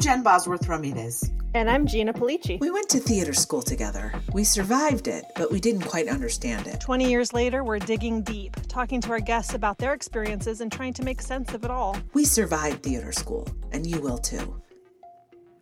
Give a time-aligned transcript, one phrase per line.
[0.00, 1.30] I'm Jen Bosworth Ramirez.
[1.52, 2.58] And I'm Gina Pulice.
[2.58, 4.14] We went to theater school together.
[4.32, 6.80] We survived it, but we didn't quite understand it.
[6.80, 10.94] 20 years later, we're digging deep, talking to our guests about their experiences and trying
[10.94, 11.98] to make sense of it all.
[12.14, 14.62] We survived theater school, and you will too.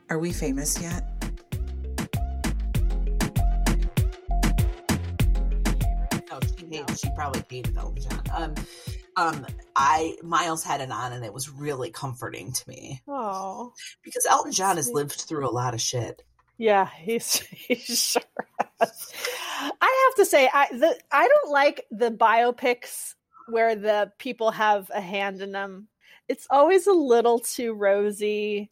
[0.09, 1.03] Are we famous yet?
[6.31, 8.23] Oh, she hated, she probably hated Elton John.
[8.33, 8.55] Um,
[9.19, 13.03] um, I Miles had it on, and it was really comforting to me.
[13.09, 13.73] Oh,
[14.03, 16.23] because Elton John has lived through a lot of shit.
[16.57, 18.23] Yeah, he's he sure
[18.81, 19.13] has.
[19.81, 23.15] I have to say, I the I don't like the biopics
[23.49, 25.89] where the people have a hand in them.
[26.29, 28.69] It's always a little too rosy.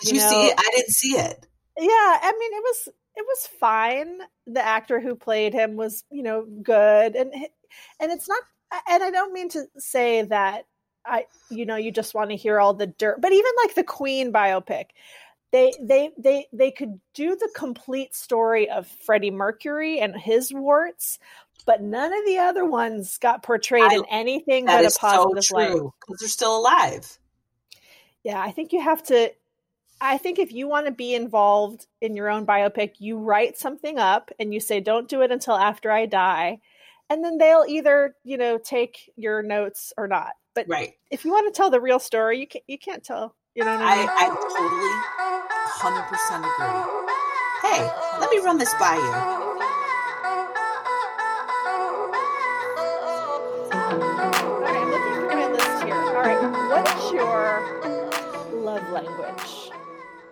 [0.00, 0.30] Did you, you know?
[0.30, 0.54] see it?
[0.58, 1.46] I didn't see it.
[1.78, 4.18] Yeah, I mean, it was it was fine.
[4.46, 8.42] The actor who played him was, you know, good, and and it's not.
[8.88, 10.66] And I don't mean to say that
[11.04, 13.84] I, you know, you just want to hear all the dirt, but even like the
[13.84, 14.86] Queen biopic,
[15.52, 21.18] they they they they could do the complete story of Freddie Mercury and his warts,
[21.64, 25.56] but none of the other ones got portrayed I, in anything but a positive so
[25.56, 27.18] light because they're still alive.
[28.22, 29.32] Yeah, I think you have to
[30.00, 33.98] I think if you want to be involved in your own biopic, you write something
[33.98, 36.60] up and you say, don't do it until after I die.
[37.10, 40.32] And then they'll either, you know, take your notes or not.
[40.54, 40.92] But right.
[41.10, 43.34] if you want to tell the real story, you can't, you can't tell.
[43.54, 44.08] You know I, mean?
[44.08, 44.92] I, I totally
[45.78, 47.08] 100% agree.
[47.62, 49.38] Hey, let me run this by you.
[53.70, 55.94] All right, I'm looking through my list here.
[55.94, 59.70] All right, what's your love language?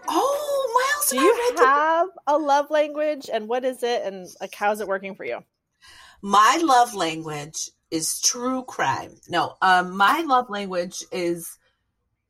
[0.09, 4.55] Oh, Miles, do you have the- a love language, and what is it, and like
[4.55, 5.43] how's it working for you?
[6.23, 9.17] My love language is true crime.
[9.29, 11.59] No, um, my love language is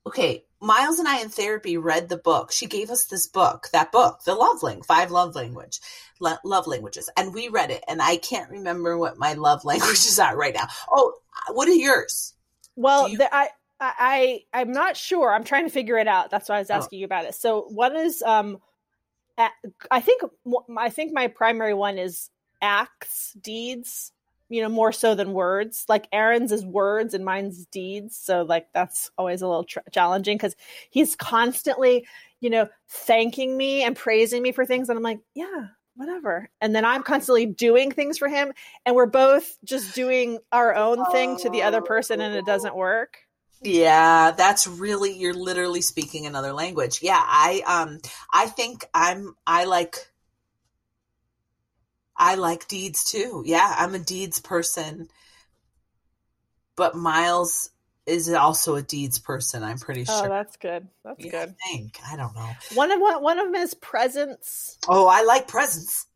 [0.06, 0.44] okay.
[0.60, 2.50] Miles and I in therapy read the book.
[2.50, 5.80] She gave us this book, that book, the love language, five love language,
[6.18, 7.84] love languages, and we read it.
[7.86, 10.66] And I can't remember what my love languages are right now.
[10.90, 11.14] Oh,
[11.52, 12.34] what are yours?
[12.74, 13.48] Well, you- the, I
[13.78, 15.32] I I'm not sure.
[15.32, 16.30] I'm trying to figure it out.
[16.30, 16.74] That's why I was oh.
[16.74, 17.00] asking oh.
[17.00, 17.34] you about it.
[17.34, 18.58] So one is um,
[19.90, 20.22] I think
[20.76, 22.30] I think my primary one is
[22.60, 24.12] acts, deeds.
[24.48, 25.84] You know, more so than words.
[25.88, 28.16] Like Aaron's is words and mine's deeds.
[28.16, 30.54] So like that's always a little tr- challenging because
[30.88, 32.06] he's constantly,
[32.38, 35.66] you know, thanking me and praising me for things, and I'm like, yeah,
[35.96, 36.48] whatever.
[36.60, 38.52] And then I'm constantly doing things for him,
[38.84, 42.76] and we're both just doing our own thing to the other person, and it doesn't
[42.76, 43.18] work.
[43.62, 47.00] Yeah, that's really you're literally speaking another language.
[47.02, 47.98] Yeah, I um
[48.32, 49.96] I think I'm I like
[52.18, 53.42] I like deeds too.
[53.46, 55.08] Yeah, I'm a deeds person.
[56.76, 57.70] But Miles
[58.06, 60.26] is also a deeds person, I'm pretty oh, sure.
[60.26, 60.86] Oh, that's good.
[61.04, 61.48] That's yeah, good.
[61.48, 61.98] I think.
[62.08, 62.50] I don't know.
[62.74, 64.78] One of one of them is presents.
[64.88, 66.06] Oh, I like presents.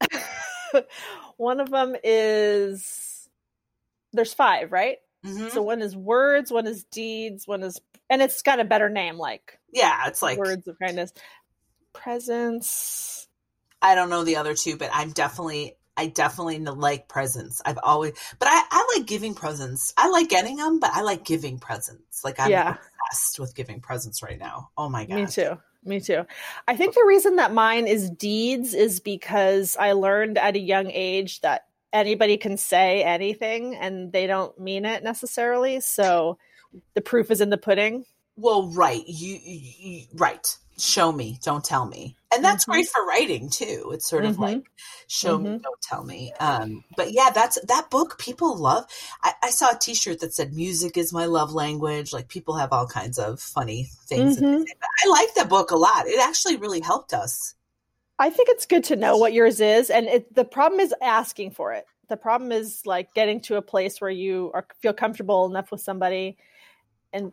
[1.36, 3.28] one of them is
[4.12, 4.98] there's five, right?
[5.26, 5.48] Mm-hmm.
[5.48, 9.18] So one is words, one is deeds, one is, and it's got a better name,
[9.18, 11.12] like yeah, it's like words of kindness,
[11.92, 13.26] presence.
[13.82, 17.60] I don't know the other two, but I'm definitely I definitely like presents.
[17.66, 19.92] I've always, but I, I like giving presents.
[19.98, 22.24] I like getting them, but I like giving presents.
[22.24, 22.76] Like I'm yeah.
[23.10, 24.70] obsessed with giving presents right now.
[24.78, 25.58] Oh my god, me too.
[25.84, 26.24] Me too.
[26.66, 30.90] I think the reason that mine is deeds is because I learned at a young
[30.90, 35.80] age that anybody can say anything and they don't mean it necessarily.
[35.80, 36.38] So
[36.94, 38.06] the proof is in the pudding.
[38.36, 39.02] Well, right.
[39.06, 40.56] You, you right.
[40.80, 42.16] Show me, don't tell me.
[42.32, 42.72] And that's mm-hmm.
[42.72, 43.90] great for writing too.
[43.92, 44.42] It's sort of mm-hmm.
[44.42, 44.70] like
[45.08, 45.54] show mm-hmm.
[45.54, 46.32] me, don't tell me.
[46.40, 48.86] Um, but yeah, that's that book people love.
[49.22, 52.12] I, I, saw a t-shirt that said music is my love language.
[52.12, 54.38] Like people have all kinds of funny things.
[54.38, 54.62] Mm-hmm.
[55.04, 56.06] I like that book a lot.
[56.06, 57.54] It actually really helped us.
[58.18, 61.52] I think it's good to know what yours is, and it, the problem is asking
[61.52, 61.86] for it.
[62.08, 65.80] The problem is like getting to a place where you are feel comfortable enough with
[65.80, 66.36] somebody,
[67.12, 67.32] and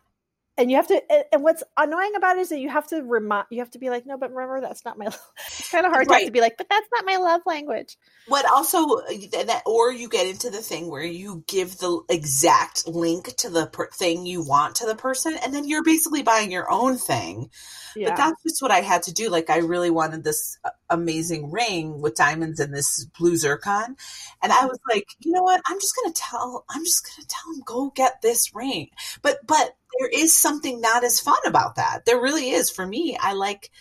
[0.58, 1.02] and you have to
[1.34, 3.90] and what's annoying about it is that you have to remind you have to be
[3.90, 5.06] like no but remember that's not my
[5.48, 6.22] it's kind of hard right.
[6.22, 7.98] to, to be like but that's not my love language.
[8.28, 13.36] What also that or you get into the thing where you give the exact link
[13.38, 16.70] to the per- thing you want to the person and then you're basically buying your
[16.72, 17.50] own thing.
[17.96, 18.10] Yeah.
[18.10, 21.50] but that's just what i had to do like i really wanted this uh, amazing
[21.50, 23.96] ring with diamonds and this blue zircon
[24.44, 25.62] and i was like you know what?
[25.66, 28.90] I'm just gonna tell i'm just gonna tell him go get this ring.
[29.22, 32.06] But but there is something not as fun about that.
[32.06, 32.70] There really is.
[32.70, 33.72] For me, I like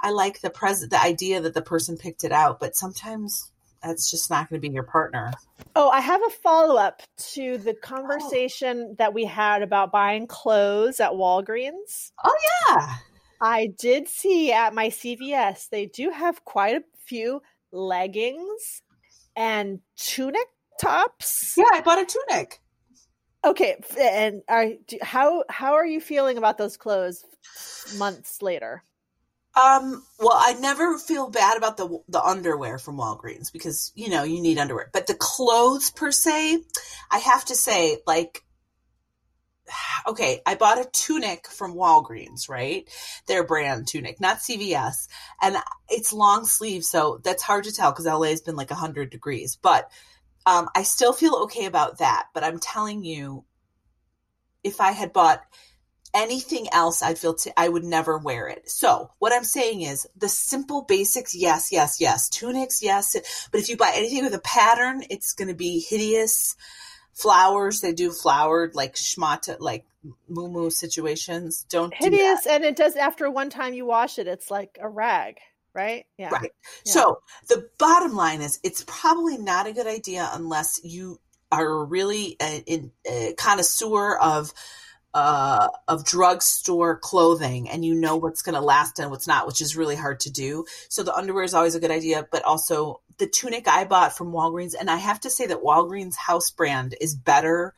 [0.00, 3.50] I like the present the idea that the person picked it out, but sometimes
[3.82, 5.32] that's just not going to be your partner.
[5.74, 7.02] Oh, I have a follow up
[7.32, 7.80] to the oh.
[7.80, 8.94] conversation oh.
[8.98, 12.12] that we had about buying clothes at Walgreens.
[12.24, 12.36] Oh
[12.68, 12.94] yeah.
[13.40, 18.82] I did see at my CVS they do have quite a few leggings
[19.36, 20.46] and tunic
[20.80, 21.54] tops.
[21.56, 22.60] Yeah, I bought a tunic.
[23.46, 24.72] Okay, and are
[25.02, 27.24] how how are you feeling about those clothes
[27.96, 28.82] months later?
[29.54, 34.24] Um, well, I never feel bad about the the underwear from Walgreens because you know
[34.24, 36.58] you need underwear, but the clothes per se,
[37.08, 38.42] I have to say, like,
[40.08, 42.88] okay, I bought a tunic from Walgreens, right?
[43.28, 45.06] Their brand tunic, not CVS,
[45.40, 45.56] and
[45.88, 49.56] it's long sleeve, so that's hard to tell because LA has been like hundred degrees,
[49.62, 49.88] but
[50.46, 52.28] um, I still feel okay about that.
[52.32, 53.44] But I'm telling you,
[54.64, 55.42] if I had bought
[56.14, 58.70] anything else I'd feel t- I would never wear it.
[58.70, 62.28] So what I'm saying is the simple basics, yes, yes, yes.
[62.28, 63.16] Tunics, yes.
[63.52, 66.56] But if you buy anything with a pattern, it's going to be hideous.
[67.12, 69.86] Flowers, they do flowered like schmata, like
[70.28, 71.66] moo situations.
[71.68, 74.88] Don't hideous, do and it does after one time you wash it, it's like a
[74.88, 75.38] rag
[75.76, 76.06] right?
[76.18, 76.30] Yeah.
[76.30, 76.50] Right.
[76.84, 76.92] Yeah.
[76.92, 77.18] So
[77.48, 81.20] the bottom line is it's probably not a good idea unless you
[81.52, 84.52] are really a, a, a connoisseur of
[85.14, 89.62] uh, of drugstore clothing and you know what's going to last and what's not, which
[89.62, 90.66] is really hard to do.
[90.90, 94.30] So the underwear is always a good idea, but also the tunic I bought from
[94.30, 97.74] Walgreens, and I have to say that Walgreens house brand is better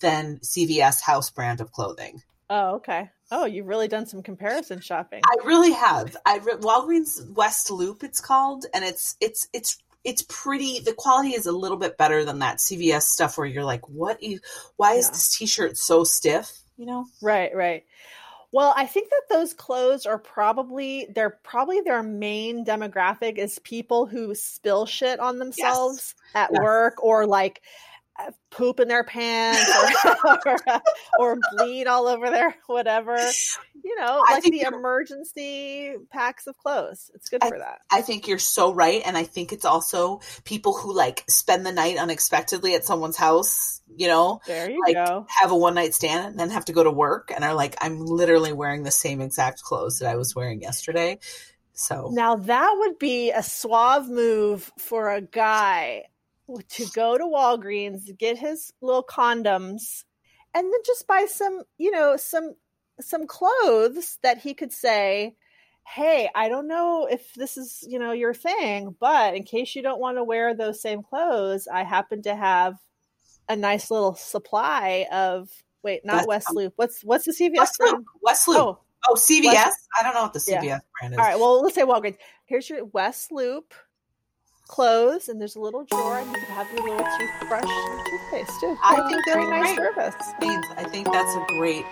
[0.00, 2.22] than CVS house brand of clothing.
[2.48, 3.10] Oh, okay.
[3.30, 5.22] Oh, you've really done some comparison shopping.
[5.24, 6.16] I really have.
[6.26, 10.80] I re- Walgreens West Loop, it's called, and it's it's it's it's pretty.
[10.80, 14.22] The quality is a little bit better than that CVS stuff where you're like, what?
[14.22, 14.40] You,
[14.76, 15.10] why is yeah.
[15.12, 16.60] this T-shirt so stiff?
[16.80, 17.06] you know?
[17.20, 17.84] Right, right.
[18.52, 24.06] Well, I think that those clothes are probably they're probably their main demographic is people
[24.06, 26.34] who spill shit on themselves yes.
[26.34, 26.60] at yes.
[26.60, 27.62] work or like
[28.50, 29.70] poop in their pants
[30.24, 30.56] or, or,
[31.18, 33.16] or, bleed all over their whatever.
[33.82, 37.10] You know like the emergency packs of clothes.
[37.14, 37.80] It's good I, for that.
[37.90, 41.72] I think you're so right and i think it's also people who like spend the
[41.72, 45.26] night unexpectedly at someone's house you know there you like go.
[45.28, 47.76] have a one night stand and then have to go to work and are like
[47.80, 51.18] i'm literally wearing the same exact clothes that i was wearing yesterday.
[51.72, 56.04] So now that would be a suave move for a guy
[56.58, 60.04] to go to Walgreens, get his little condoms,
[60.54, 62.54] and then just buy some, you know, some
[63.00, 65.36] some clothes that he could say,
[65.86, 69.82] "Hey, I don't know if this is, you know, your thing, but in case you
[69.82, 72.76] don't want to wear those same clothes, I happen to have
[73.48, 75.50] a nice little supply of
[75.82, 76.72] wait, not West Loop.
[76.76, 78.04] What's what's the CVS West brand?
[78.22, 78.58] West Loop.
[78.58, 79.54] Oh, oh CVS.
[79.54, 80.78] West, I don't know what the CVS yeah.
[80.98, 81.18] brand is.
[81.18, 82.16] All right, well, let's say Walgreens.
[82.46, 83.74] Here's your West Loop
[84.70, 88.60] clothes, and there's a little drawer, and you can have your little toothbrush and toothpaste
[88.60, 88.76] too.
[88.82, 89.94] I think very nice great.
[89.94, 90.14] service.
[90.76, 91.84] I think that's a great.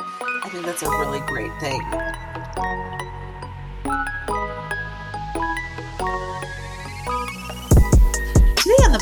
[0.45, 1.83] I think that's a really great thing.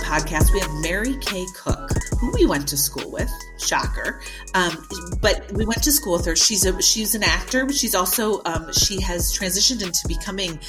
[0.07, 3.29] Podcast, we have Mary Kay Cook, who we went to school with.
[3.59, 4.21] Shocker,
[4.55, 4.87] um,
[5.21, 6.37] but we went to school with her.
[6.37, 10.61] She's a she's an actor, but she's also um, she has transitioned into becoming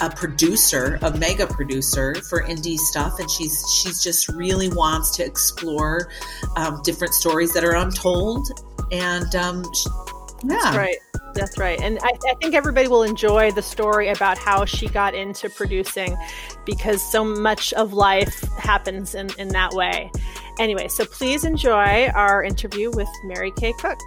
[0.00, 5.24] a producer, a mega producer for indie stuff, and she's she's just really wants to
[5.24, 6.10] explore
[6.56, 8.48] um, different stories that are untold.
[8.92, 9.64] And um,
[10.44, 10.98] yeah, That's right.
[11.34, 11.80] That's right.
[11.80, 16.16] And I, I, think everybody will enjoy the story about how she got into producing
[16.64, 20.10] because so much of life happens in, in that way.
[20.60, 23.98] Anyway, so please enjoy our interview with Mary Kay Cook.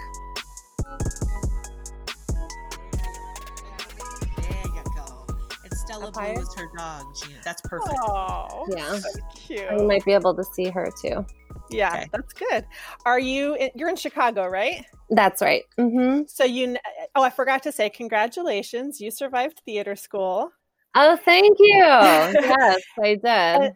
[5.73, 7.05] Stella Blue is her dog.
[7.15, 7.95] She, that's perfect.
[8.01, 8.99] Oh, yeah.
[8.99, 9.61] So cute.
[9.71, 11.25] You might be able to see her too.
[11.69, 12.09] Yeah, okay.
[12.11, 12.65] that's good.
[13.05, 13.69] Are you?
[13.75, 14.85] You're in Chicago, right?
[15.09, 15.63] That's right.
[15.77, 16.23] Mm-hmm.
[16.27, 16.77] So you.
[17.15, 19.01] Oh, I forgot to say, congratulations!
[19.01, 20.51] You survived theater school.
[20.95, 21.75] Oh, thank you.
[21.83, 23.25] yes, I did.
[23.25, 23.75] And,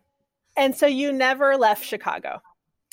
[0.57, 2.41] and, so you never left Chicago.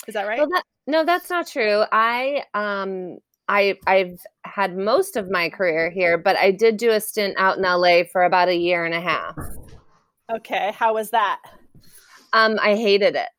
[0.07, 0.37] Is that right?
[0.37, 1.83] Well, that, no, that's not true.
[1.91, 7.01] I um I I've had most of my career here, but I did do a
[7.01, 9.35] stint out in LA for about a year and a half.
[10.31, 11.39] Okay, how was that?
[12.33, 13.29] Um, I hated it.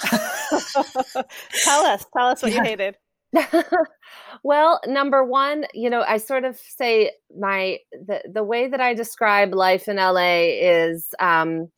[1.64, 2.58] tell us, tell us what yeah.
[2.58, 2.96] you hated.
[4.42, 8.94] well, number one, you know, I sort of say my the the way that I
[8.94, 11.68] describe life in LA is um,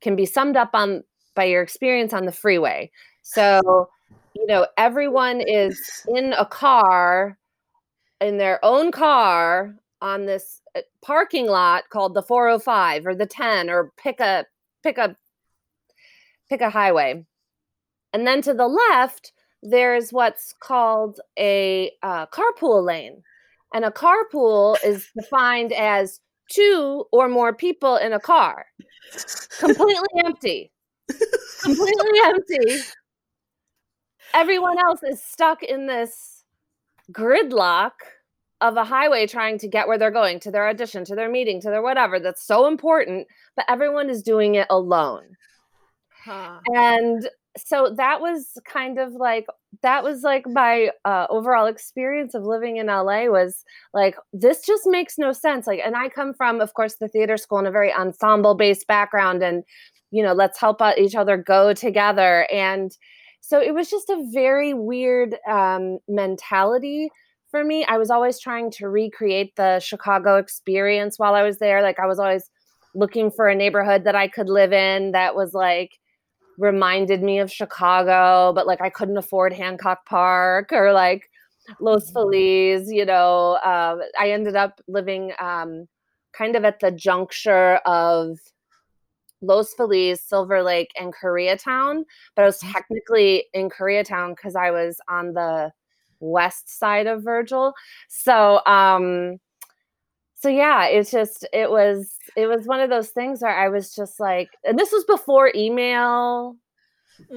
[0.00, 1.02] can be summed up on
[1.34, 2.90] by your experience on the freeway.
[3.22, 3.88] So,
[4.34, 7.38] you know, everyone is in a car,
[8.20, 13.70] in their own car on this uh, parking lot called the 405 or the 10
[13.70, 14.44] or pick a
[14.82, 15.16] pick a
[16.48, 17.24] pick a highway
[18.12, 23.22] and then to the left, there's what's called a uh, carpool lane.
[23.74, 28.64] And a carpool is defined as two or more people in a car,
[29.58, 30.72] completely empty.
[31.62, 32.82] completely empty.
[34.34, 36.44] Everyone else is stuck in this
[37.12, 37.92] gridlock
[38.60, 41.60] of a highway trying to get where they're going to their audition, to their meeting,
[41.60, 42.18] to their whatever.
[42.18, 45.36] That's so important, but everyone is doing it alone.
[46.24, 46.60] Huh.
[46.66, 47.28] And
[47.66, 49.46] so that was kind of like
[49.82, 54.82] that was like my uh, overall experience of living in LA was like this just
[54.86, 57.70] makes no sense like and I come from of course the theater school in a
[57.70, 59.64] very ensemble based background and
[60.10, 62.96] you know let's help each other go together and
[63.40, 67.10] so it was just a very weird um, mentality
[67.50, 67.84] for me.
[67.84, 72.06] I was always trying to recreate the Chicago experience while I was there like I
[72.06, 72.50] was always
[72.94, 75.92] looking for a neighborhood that I could live in that was like
[76.58, 81.30] reminded me of Chicago, but like I couldn't afford Hancock Park or like
[81.80, 82.12] Los mm-hmm.
[82.12, 83.58] Feliz, you know.
[83.64, 85.86] Uh, I ended up living um,
[86.32, 88.38] kind of at the juncture of
[89.40, 92.72] Los Feliz, Silver Lake, and Koreatown, but I was mm-hmm.
[92.72, 95.72] technically in Koreatown because I was on the
[96.20, 97.72] west side of Virgil.
[98.08, 99.38] So, um,
[100.40, 103.94] so yeah it's just it was it was one of those things where i was
[103.94, 106.56] just like and this was before email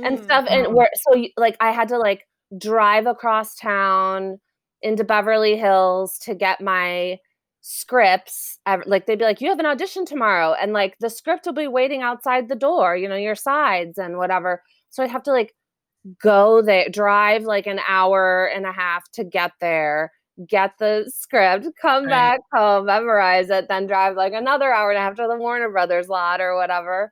[0.03, 0.23] and mm.
[0.23, 2.27] stuff and where so like i had to like
[2.57, 4.39] drive across town
[4.81, 7.17] into beverly hills to get my
[7.61, 11.53] scripts like they'd be like you have an audition tomorrow and like the script will
[11.53, 15.31] be waiting outside the door you know your sides and whatever so i'd have to
[15.31, 15.53] like
[16.19, 20.11] go there drive like an hour and a half to get there
[20.47, 22.09] get the script, come right.
[22.09, 25.69] back home, memorize it, then drive like another hour and a half to the Warner
[25.69, 27.11] Brothers lot or whatever.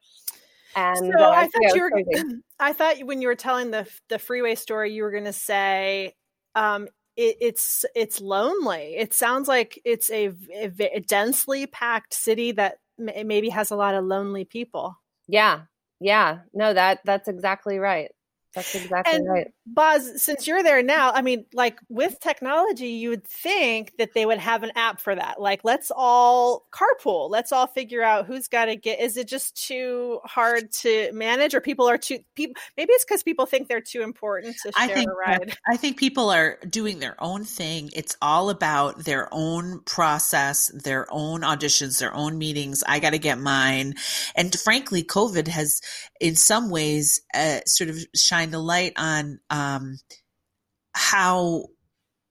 [0.76, 2.24] And so uh, I thought you were.
[2.60, 6.14] I thought when you were telling the the freeway story, you were going to say
[6.56, 8.96] um, it, it's it's lonely.
[8.98, 13.76] It sounds like it's a, a, a densely packed city that m- maybe has a
[13.76, 14.96] lot of lonely people.
[15.28, 15.62] Yeah,
[16.00, 16.40] yeah.
[16.54, 18.12] No, that that's exactly right.
[18.56, 19.48] That's exactly and right.
[19.72, 24.26] Boz, since you're there now, I mean, like with technology, you would think that they
[24.26, 25.40] would have an app for that.
[25.40, 27.30] Like, let's all carpool.
[27.30, 29.00] Let's all figure out who's got to get.
[29.00, 32.56] Is it just too hard to manage, or people are too people?
[32.78, 35.58] Maybe it's because people think they're too important to share I think, a ride.
[35.70, 37.92] I think people are doing their own thing.
[37.96, 42.84] It's all about their own process, their own auditions, their own meetings.
[42.88, 43.94] I got to get mine,
[44.36, 45.80] and frankly, COVID has,
[46.20, 49.59] in some ways, uh, sort of shined a light on um,
[50.94, 51.66] how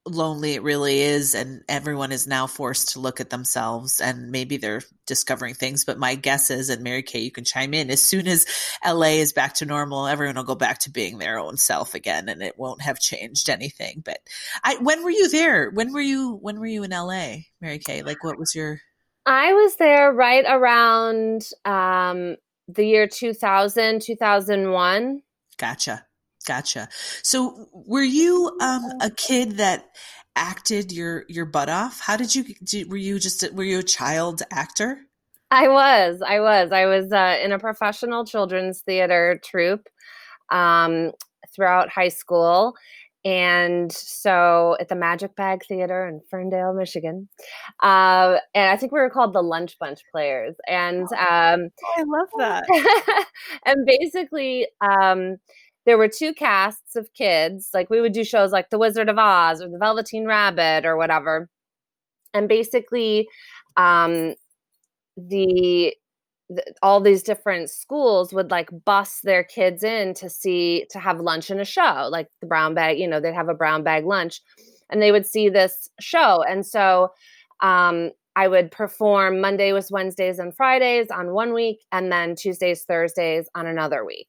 [0.09, 4.57] lonely it really is and everyone is now forced to look at themselves and maybe
[4.57, 8.03] they're discovering things but my guess is and mary kay you can chime in as
[8.03, 8.47] soon as
[8.85, 12.29] la is back to normal everyone will go back to being their own self again
[12.29, 14.19] and it won't have changed anything but
[14.65, 15.71] i when were you there?
[15.71, 18.03] When were you when were you in la mary kay?
[18.03, 18.81] Like what was your
[19.27, 22.37] i was there right around um
[22.69, 25.23] the year 2000 2001
[25.59, 26.08] gotcha
[26.49, 26.89] Gotcha.
[27.23, 29.85] So were you um, a kid that
[30.35, 32.01] acted your your butt off?
[32.01, 32.47] How did you
[32.89, 34.99] were you just were you a child actor?
[35.51, 36.23] I was.
[36.27, 36.73] I was.
[36.73, 39.89] I was uh, in a professional children's theater troupe
[40.51, 41.13] um,
[41.55, 42.75] throughout high school.
[43.25, 47.29] And so at the Magic Bag Theater in Ferndale, Michigan.
[47.83, 50.55] Uh, and I think we were called the Lunch Bunch Players.
[50.67, 53.27] And um, oh, I love that.
[53.67, 55.37] and basically, um,
[55.89, 57.71] there were two casts of kids.
[57.73, 60.99] Like we would do shows like The Wizard of Oz or The Velveteen Rabbit or
[60.99, 61.49] whatever.
[62.35, 63.27] And basically,
[63.79, 64.35] um,
[65.17, 65.97] the,
[66.83, 71.51] all these different schools would like bus their kids in to see to have lunch
[71.51, 72.99] in a show, like the brown bag.
[72.99, 74.43] You know, they'd have a brown bag lunch,
[74.91, 76.45] and they would see this show.
[76.47, 77.13] And so,
[77.61, 82.85] um, I would perform Monday was Wednesdays and Fridays on one week, and then Tuesdays,
[82.85, 84.29] Thursdays on another week.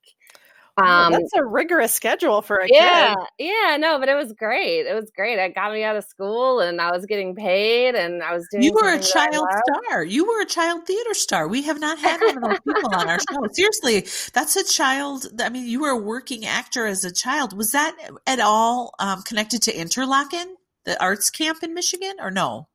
[0.79, 3.25] Um, that's a rigorous schedule for a yeah, kid.
[3.39, 4.86] Yeah, yeah, no, but it was great.
[4.86, 5.38] It was great.
[5.39, 8.63] It got me out of school and I was getting paid and I was doing
[8.63, 10.03] You were a child star.
[10.03, 11.48] You were a child theater star.
[11.48, 13.39] We have not had one of those people on our show.
[13.51, 15.27] Seriously, that's a child.
[15.39, 17.55] I mean, you were a working actor as a child.
[17.55, 17.95] Was that
[18.25, 20.45] at all um, connected to Interlochen,
[20.86, 22.67] the arts camp in Michigan, or no?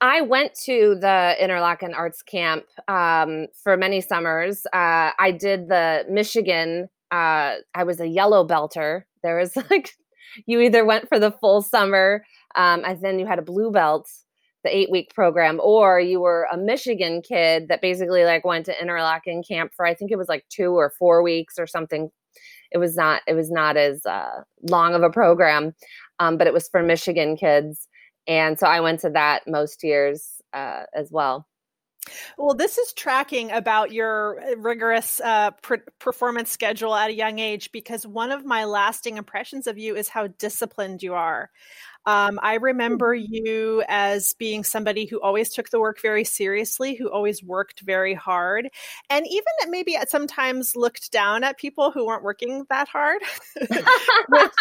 [0.00, 4.66] I went to the Interlochen Arts Camp um, for many summers.
[4.66, 9.02] Uh, I did the Michigan uh, I was a yellow belter.
[9.22, 9.92] There was like,
[10.46, 12.24] you either went for the full summer
[12.56, 14.08] um, and then you had a blue belt,
[14.64, 18.74] the eight week program, or you were a Michigan kid that basically like went to
[18.74, 22.10] Interlochen camp for, I think it was like two or four weeks or something.
[22.72, 25.74] It was not, it was not as uh, long of a program,
[26.18, 27.86] um, but it was for Michigan kids.
[28.26, 31.46] and so I went to that most years uh, as well.
[32.36, 35.52] Well, this is tracking about your uh, rigorous uh,
[35.98, 40.08] performance schedule at a young age because one of my lasting impressions of you is
[40.08, 41.50] how disciplined you are.
[42.06, 47.10] Um, I remember you as being somebody who always took the work very seriously, who
[47.10, 48.68] always worked very hard,
[49.10, 53.22] and even maybe at sometimes looked down at people who weren't working that hard.
[54.28, 54.52] Which,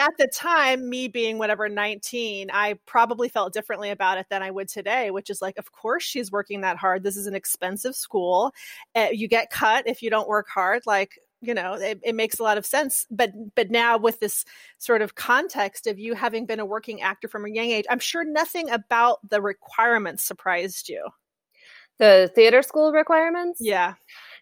[0.00, 4.50] at the time, me being whatever 19, I probably felt differently about it than I
[4.50, 7.02] would today, which is like, of course, she's working that hard.
[7.02, 8.52] This is an expensive school.
[8.94, 10.82] Uh, you get cut if you don't work hard.
[10.86, 14.44] Like, you know it, it, makes a lot of sense but but now with this
[14.78, 17.98] sort of context of you having been a working actor from a young age i'm
[17.98, 21.04] sure nothing about the requirements surprised you.
[21.98, 23.58] The theater school requirements?
[23.60, 23.94] Yeah.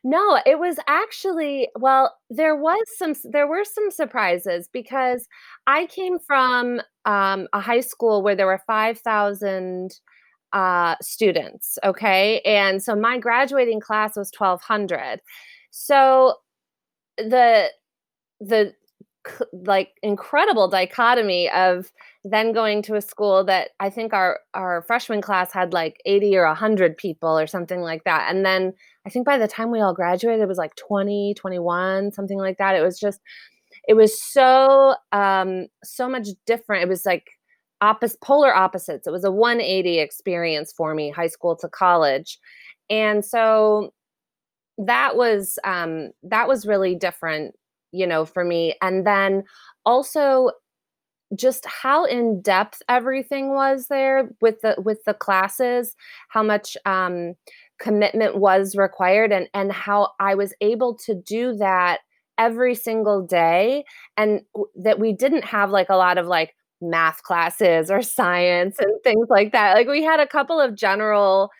[0.04, 5.26] No it was actually well there was some there were some surprises because
[5.66, 9.90] i came from um, a high school where there were 5000
[10.52, 12.40] uh, students okay?
[12.42, 15.20] And so my graduating class was 1200
[15.70, 16.34] so
[17.18, 17.70] the
[18.40, 18.74] the
[19.52, 21.92] like incredible dichotomy of
[22.24, 26.36] then going to a school that I think our our freshman class had like 80
[26.36, 28.32] or 100 people or something like that.
[28.32, 28.72] And then
[29.06, 32.58] I think by the time we all graduated it was like 20, 21, something like
[32.58, 32.76] that.
[32.76, 33.20] It was just
[33.88, 36.84] it was so um so much different.
[36.84, 37.30] It was like
[37.80, 39.06] opposite polar opposites.
[39.06, 42.38] It was a 180 experience for me, high school to college.
[42.88, 43.92] And so
[44.78, 47.54] that was um that was really different
[47.92, 48.74] you know for me.
[48.82, 49.44] And then
[49.84, 50.50] also
[51.34, 55.94] just how in depth everything was there with the with the classes
[56.28, 57.34] how much um
[57.80, 62.00] commitment was required and and how I was able to do that
[62.38, 63.84] every single day
[64.16, 64.42] and
[64.76, 69.26] that we didn't have like a lot of like math classes or science and things
[69.30, 69.74] like that.
[69.74, 71.50] Like we had a couple of general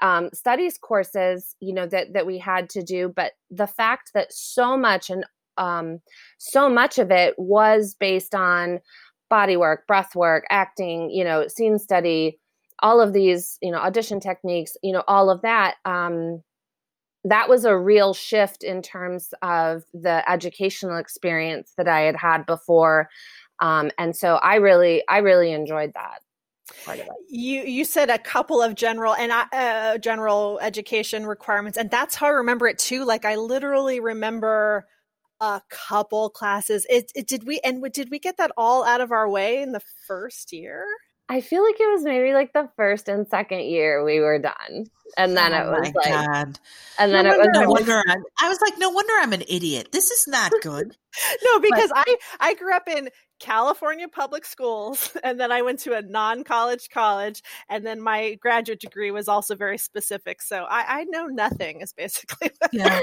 [0.00, 3.12] um, studies courses, you know, that that we had to do.
[3.14, 5.24] But the fact that so much and
[5.58, 6.00] um,
[6.38, 8.80] so much of it was based on
[9.28, 12.38] body work, breath work, acting, you know, scene study,
[12.80, 15.76] all of these, you know, audition techniques, you know, all of that.
[15.84, 16.42] Um,
[17.24, 22.46] that was a real shift in terms of the educational experience that I had had
[22.46, 23.08] before.
[23.60, 26.21] Um, and so I really, I really enjoyed that
[26.84, 27.12] part of it.
[27.28, 32.26] You you said a couple of general and uh, general education requirements, and that's how
[32.26, 33.04] I remember it too.
[33.04, 34.86] Like I literally remember
[35.40, 36.86] a couple classes.
[36.88, 39.72] It, it did we and did we get that all out of our way in
[39.72, 40.86] the first year?
[41.32, 44.84] I feel like it was maybe like the first and second year we were done.
[45.16, 46.58] And then oh it was like God.
[46.98, 49.42] and then no it was no wonder I'm, I was like, no wonder I'm an
[49.48, 49.88] idiot.
[49.92, 50.94] This is not good.
[51.44, 53.08] no, because but, I I grew up in
[53.40, 58.80] California public schools and then I went to a non-college college and then my graduate
[58.80, 60.42] degree was also very specific.
[60.42, 63.00] So I, I know nothing is basically what, yeah.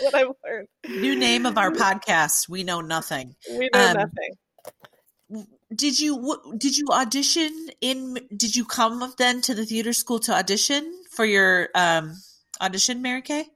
[0.00, 0.66] what I've learned.
[0.88, 3.36] New name of our podcast, We Know Nothing.
[3.48, 9.54] We know um, nothing did you did you audition in did you come then to
[9.54, 12.14] the theater school to audition for your um
[12.60, 13.46] audition mary kay?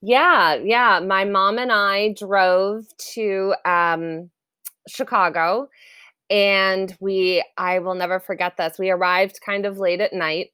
[0.00, 1.00] Yeah yeah.
[1.00, 4.30] My mom and i drove to um
[4.88, 5.68] chicago
[6.30, 8.78] and we i will never forget this.
[8.78, 10.48] We arrived kind of late at night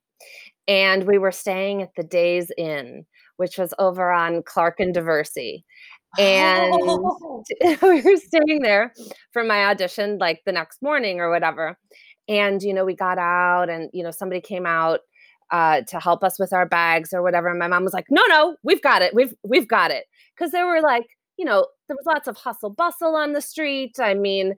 [0.69, 5.65] and we were staying at the days inn which was over on clark and diversey
[6.19, 7.45] and oh.
[7.83, 8.93] we were staying there
[9.33, 11.79] for my audition like the next morning or whatever.
[12.29, 15.01] And you know we got out and you know somebody came out
[15.51, 17.49] uh, to help us with our bags or whatever.
[17.49, 19.15] And my mom was like no no we've got it.
[19.15, 20.05] We've we've got it.
[20.37, 23.97] Because there were like you know there was lots of hustle bustle on the street.
[24.01, 24.55] I mean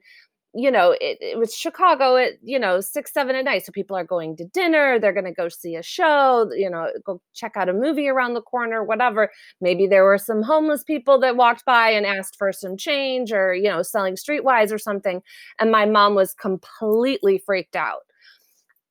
[0.54, 3.64] you know, it, it, was Chicago at, you know, six, seven at night.
[3.64, 6.90] So people are going to dinner, they're going to go see a show, you know,
[7.04, 9.30] go check out a movie around the corner, whatever.
[9.60, 13.54] Maybe there were some homeless people that walked by and asked for some change or,
[13.54, 15.22] you know, selling streetwise or something.
[15.58, 18.00] And my mom was completely freaked out.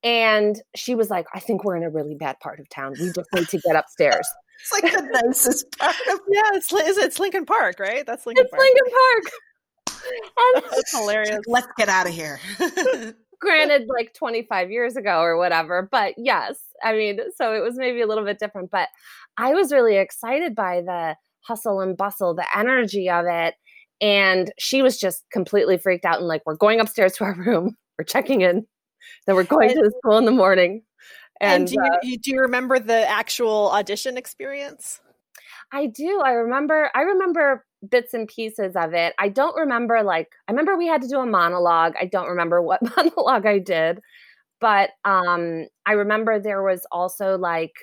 [0.04, 2.96] And she was like, I think we're in a really bad part of town.
[3.00, 4.28] We just need to get upstairs.
[4.62, 8.04] it's like the nicest part of Yeah, it's, it's Lincoln Park, right?
[8.04, 8.64] That's Lincoln it's Park.
[8.64, 9.34] Lincoln Park.
[10.54, 11.40] That's hilarious.
[11.48, 12.40] Let's get out of here.
[13.40, 18.02] Granted, like 25 years ago or whatever, but yes, I mean, so it was maybe
[18.02, 18.88] a little bit different, but
[19.38, 23.56] I was really excited by the hustle and bustle, the energy of it.
[24.00, 27.76] And she was just completely freaked out and like, we're going upstairs to our room,
[27.98, 28.68] we're checking in,
[29.26, 30.84] then we're going and, to the school in the morning.
[31.40, 35.02] And, and do, you, uh, do you remember the actual audition experience?
[35.72, 36.22] I do.
[36.24, 39.14] I remember I remember bits and pieces of it.
[39.20, 41.94] I don't remember like I remember we had to do a monologue.
[42.00, 44.00] I don't remember what monologue I did.
[44.62, 47.74] but um, I remember there was also like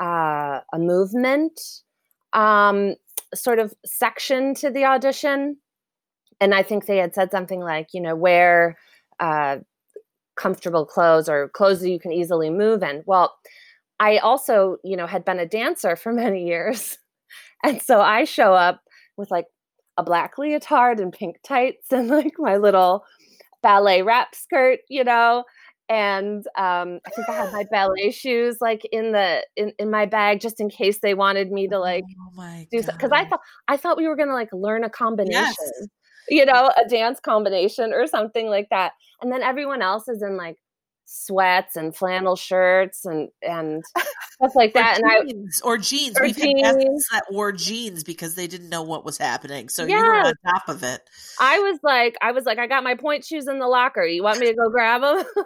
[0.00, 1.60] uh, a movement
[2.32, 2.94] um,
[3.34, 5.58] sort of section to the audition.
[6.40, 8.76] And I think they had said something like, you know, wear
[9.20, 9.58] uh,
[10.36, 13.02] comfortable clothes or clothes that you can easily move in.
[13.06, 13.34] Well,
[14.00, 16.98] I also, you know, had been a dancer for many years.
[17.64, 18.82] And so I show up
[19.22, 19.46] with like
[19.96, 23.04] a black leotard and pink tights and like my little
[23.62, 25.44] ballet wrap skirt, you know,
[25.88, 30.06] and um, I think I had my ballet shoes like in the in, in my
[30.06, 32.04] bag just in case they wanted me to like
[32.38, 35.86] oh do because I thought I thought we were gonna like learn a combination, yes.
[36.28, 40.36] you know, a dance combination or something like that, and then everyone else is in
[40.36, 40.56] like
[41.04, 43.82] sweats and flannel shirts and and
[44.34, 45.00] stuff like that.
[45.02, 46.18] and jeans, I or jeans.
[46.18, 46.66] Or We've jeans.
[46.66, 49.68] had guests that wore jeans because they didn't know what was happening.
[49.68, 51.00] So you were on top of it.
[51.38, 54.04] I was like, I was like, I got my point shoes in the locker.
[54.04, 55.24] You want me to go grab them?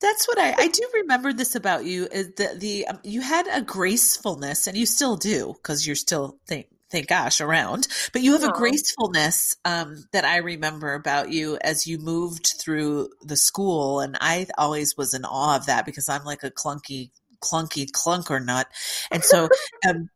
[0.00, 3.46] That's what I I do remember this about you is the the um, you had
[3.50, 7.88] a gracefulness and you still do because you're still think thank gosh, around.
[8.12, 13.10] But you have a gracefulness um, that I remember about you as you moved through
[13.20, 17.10] the school, and I always was in awe of that because I'm like a clunky
[17.40, 18.68] clunky clunker nut.
[19.10, 19.48] And so,
[19.88, 20.08] um,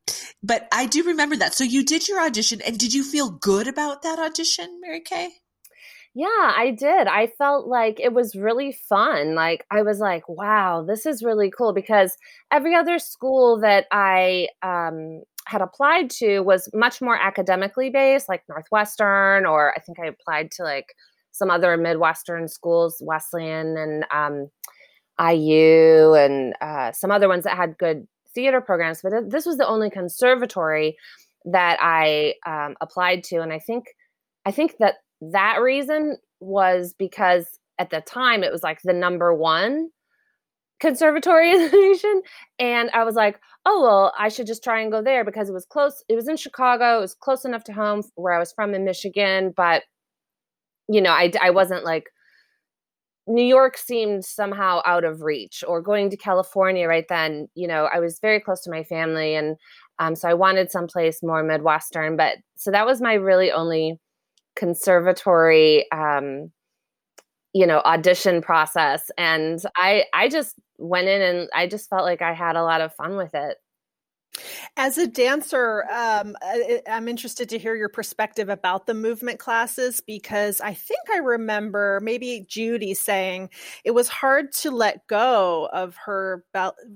[0.42, 1.52] but I do remember that.
[1.52, 5.30] So you did your audition, and did you feel good about that audition, Mary Kay?
[6.14, 7.06] Yeah, I did.
[7.06, 9.34] I felt like it was really fun.
[9.34, 12.16] Like I was like, wow, this is really cool because
[12.50, 18.42] every other school that I um, had applied to was much more academically based, like
[18.50, 20.94] Northwestern, or I think I applied to like
[21.32, 24.48] some other Midwestern schools, Wesleyan and um,
[25.18, 29.00] IU, and uh, some other ones that had good theater programs.
[29.02, 30.98] But this was the only conservatory
[31.46, 33.86] that I um, applied to, and I think
[34.44, 34.96] I think that
[35.32, 37.46] that reason was because
[37.78, 39.88] at the time it was like the number one
[40.80, 42.22] conservatory in the nation.
[42.58, 45.52] And I was like, oh, well, I should just try and go there because it
[45.52, 46.04] was close.
[46.08, 46.98] It was in Chicago.
[46.98, 49.52] It was close enough to home where I was from in Michigan.
[49.56, 49.84] But,
[50.88, 52.04] you know, I, I wasn't like,
[53.30, 57.46] New York seemed somehow out of reach or going to California right then.
[57.54, 59.34] You know, I was very close to my family.
[59.34, 59.56] And
[59.98, 62.16] um, so I wanted someplace more Midwestern.
[62.16, 63.98] But so that was my really only
[64.56, 66.50] conservatory um,
[67.58, 72.22] you know audition process and i i just went in and i just felt like
[72.22, 73.56] i had a lot of fun with it.
[74.76, 76.36] As a dancer um,
[76.88, 81.98] i'm interested to hear your perspective about the movement classes because i think i remember
[82.00, 83.50] maybe judy saying
[83.84, 86.44] it was hard to let go of her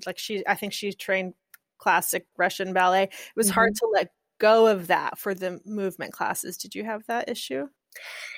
[0.06, 1.34] like she i think she trained
[1.78, 3.04] classic russian ballet.
[3.04, 3.54] It was mm-hmm.
[3.54, 6.56] hard to let go of that for the movement classes.
[6.56, 7.66] Did you have that issue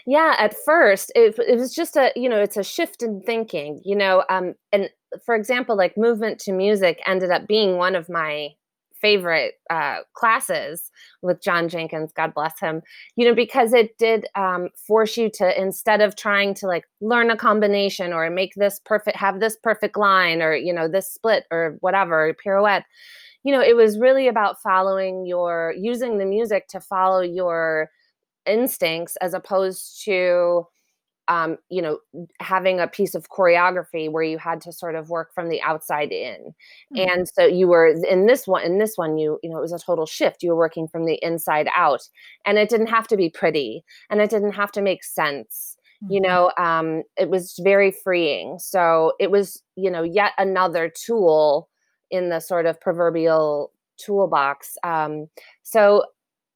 [0.06, 3.80] yeah, at first it, it was just a you know it's a shift in thinking,
[3.84, 4.90] you know, um, and
[5.24, 8.50] for example, like movement to music ended up being one of my
[9.04, 10.90] favorite uh, classes
[11.20, 12.80] with John Jenkins, God bless him,
[13.16, 17.30] you know, because it did um, force you to instead of trying to like learn
[17.30, 21.44] a combination or make this perfect, have this perfect line or you know this split
[21.50, 22.84] or whatever pirouette,
[23.42, 27.90] you know, it was really about following your using the music to follow your
[28.46, 30.66] instincts as opposed to
[31.28, 31.98] um, you know,
[32.40, 36.12] having a piece of choreography where you had to sort of work from the outside
[36.12, 36.54] in.
[36.94, 37.09] Mm-hmm.
[37.09, 39.72] And so you were in this one, in this one, you, you know, it was
[39.72, 40.42] a total shift.
[40.42, 42.02] You were working from the inside out
[42.44, 45.76] and it didn't have to be pretty and it didn't have to make sense.
[46.02, 46.12] Mm-hmm.
[46.12, 48.59] You know, um, it was very freeing.
[48.59, 51.70] So it was, you know, yet another tool
[52.11, 54.76] in the sort of proverbial toolbox.
[54.85, 55.28] Um,
[55.62, 56.04] so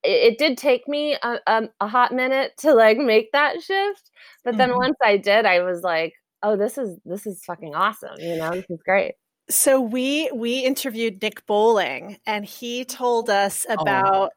[0.02, 4.10] it, it did take me a, a, a, hot minute to like make that shift
[4.44, 4.78] but then mm-hmm.
[4.78, 8.50] once i did i was like oh this is this is fucking awesome you know
[8.50, 9.14] this is great
[9.50, 13.74] so we we interviewed nick bowling and he told us oh.
[13.80, 14.30] about.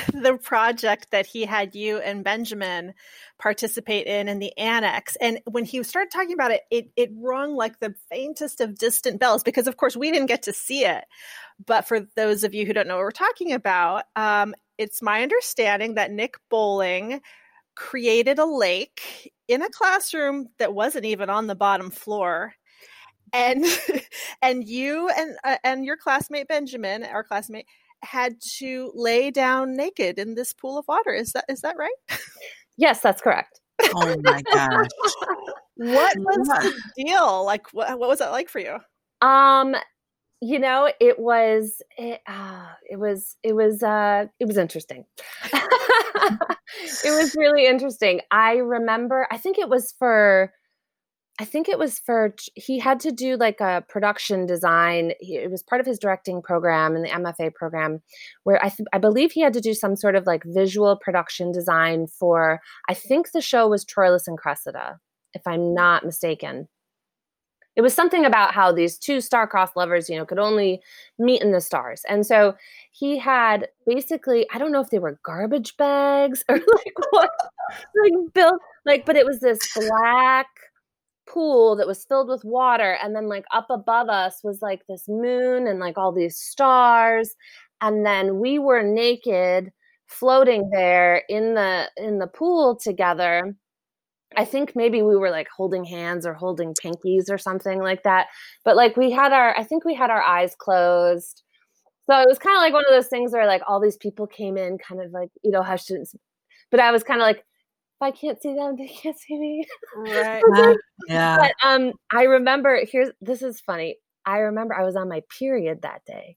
[0.12, 2.94] the project that he had you and benjamin
[3.38, 5.16] participate in in the annex.
[5.16, 9.18] And when he started talking about it it it rung like the faintest of distant
[9.18, 11.04] bells because of course we didn't get to see it.
[11.64, 15.22] But for those of you who don't know what we're talking about um, it's my
[15.22, 17.20] understanding that Nick Bowling
[17.74, 22.54] created a lake in a classroom that wasn't even on the bottom floor.
[23.32, 23.64] And
[24.42, 27.66] and you and uh, and your classmate Benjamin our classmate
[28.02, 31.12] had to lay down naked in this pool of water.
[31.12, 32.18] Is that is that right?
[32.76, 33.60] Yes that's correct.
[33.94, 34.88] Oh my gosh.
[35.76, 37.44] What was the deal?
[37.44, 38.78] Like what, what was that like for you?
[39.20, 39.74] Um
[40.40, 45.04] you know it was it, uh, it was it was uh it was interesting.
[47.04, 48.22] It was really interesting.
[48.30, 50.52] I remember i think it was for
[51.40, 55.12] I think it was for he had to do like a production design.
[55.20, 58.02] It was part of his directing program and the MFA program,
[58.44, 61.50] where I th- I believe he had to do some sort of like visual production
[61.50, 62.60] design for.
[62.88, 64.98] I think the show was Troilus and Cressida,
[65.32, 66.68] if I'm not mistaken.
[67.76, 70.82] It was something about how these two star-crossed lovers, you know, could only
[71.18, 72.56] meet in the stars, and so
[72.90, 77.30] he had basically I don't know if they were garbage bags or like what,
[78.02, 80.48] like built like, but it was this black
[81.32, 85.04] pool that was filled with water and then like up above us was like this
[85.08, 87.34] moon and like all these stars
[87.80, 89.70] and then we were naked
[90.06, 93.54] floating there in the in the pool together.
[94.36, 98.28] I think maybe we were like holding hands or holding pinkies or something like that
[98.64, 101.42] but like we had our i think we had our eyes closed.
[102.10, 104.26] So it was kind of like one of those things where like all these people
[104.26, 105.92] came in kind of like you know hushed
[106.70, 107.44] but i was kind of like
[108.02, 109.64] I can't see them, they can't see me.
[109.96, 110.42] Right.
[111.08, 111.36] yeah.
[111.38, 113.96] But um, I remember here's this is funny.
[114.24, 116.36] I remember I was on my period that day,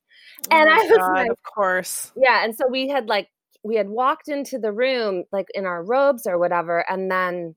[0.49, 2.43] and oh I was God, like, of course, yeah.
[2.43, 3.27] And so we had like
[3.63, 7.55] we had walked into the room like in our robes or whatever, and then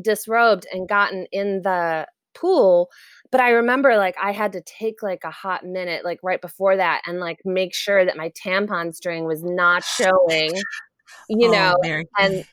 [0.00, 2.88] disrobed and gotten in the pool
[3.30, 6.76] but i remember like i had to take like a hot minute like right before
[6.76, 10.50] that and like make sure that my tampon string was not showing
[11.28, 12.44] you Oh, know Mary and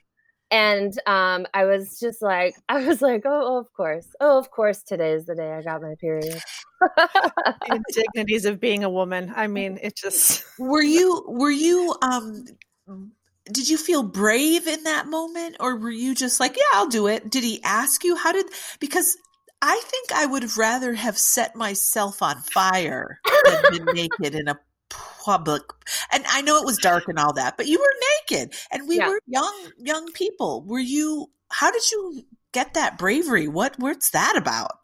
[0.52, 4.52] and um i was just like i was like oh, oh, of course oh of
[4.52, 6.42] course today is the day i got my period
[6.80, 9.34] the indignities of being a woman.
[9.36, 10.44] I mean, it just.
[10.60, 12.46] were you were you um
[13.52, 17.08] did you feel brave in that moment or were you just like yeah i'll do
[17.08, 18.46] it did he ask you how did
[18.80, 19.18] because
[19.62, 24.60] i think i would rather have set myself on fire than been naked in a
[24.90, 25.62] public
[26.12, 27.94] and i know it was dark and all that but you were
[28.36, 29.08] naked and we Yeah.
[29.08, 30.64] were young young people.
[30.66, 33.48] Were you how did you get that bravery?
[33.48, 34.80] What what's that about?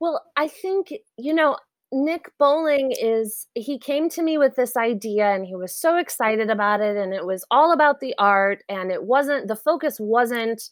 [0.00, 1.56] Well, I think, you know,
[1.90, 6.50] Nick Bowling is, he came to me with this idea and he was so excited
[6.50, 6.98] about it.
[6.98, 8.62] And it was all about the art.
[8.68, 10.62] And it wasn't, the focus wasn't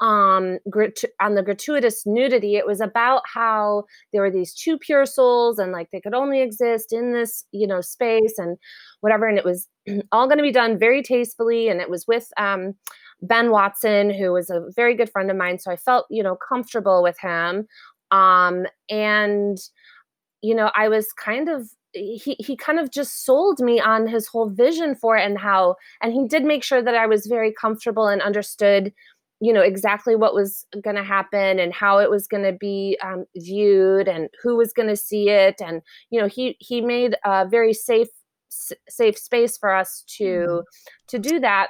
[0.00, 0.58] um,
[1.20, 2.56] on the gratuitous nudity.
[2.56, 6.40] It was about how there were these two pure souls and like they could only
[6.42, 8.58] exist in this, you know, space and
[9.00, 9.28] whatever.
[9.28, 9.68] And it was
[10.12, 11.68] all going to be done very tastefully.
[11.68, 12.74] And it was with, um,
[13.22, 15.58] Ben Watson, who was a very good friend of mine.
[15.60, 17.68] So I felt, you know, comfortable with him
[18.10, 19.56] um and
[20.44, 24.26] you know i was kind of he he kind of just sold me on his
[24.26, 27.52] whole vision for it and how and he did make sure that i was very
[27.52, 28.92] comfortable and understood
[29.40, 32.96] you know exactly what was going to happen and how it was going to be
[33.02, 35.60] um, viewed and who was going to see it.
[35.60, 38.08] And you know he he made a very safe
[38.50, 40.62] s- safe space for us to
[41.08, 41.68] to do that.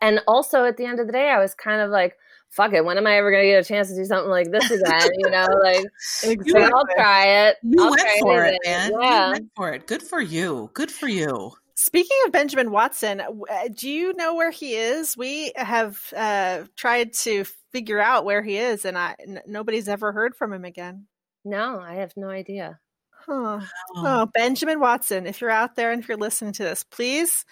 [0.00, 2.14] And also at the end of the day i was kind of like
[2.50, 4.50] fuck it when am i ever going to get a chance to do something like
[4.50, 5.84] this again you know like
[6.24, 6.62] Exactly.
[6.62, 7.56] I'll try it.
[7.62, 8.96] you I'll went try for it anything.
[8.98, 9.26] man Yeah.
[9.26, 13.68] you went for it good for you good for you Speaking of Benjamin Watson, uh,
[13.72, 15.16] do you know where he is?
[15.16, 20.10] We have uh, tried to figure out where he is, and I, n- nobody's ever
[20.10, 21.06] heard from him again.
[21.44, 22.80] No, I have no idea.
[23.12, 23.60] Huh.
[23.94, 27.44] Oh, Benjamin Watson, if you're out there and if you're listening to this, please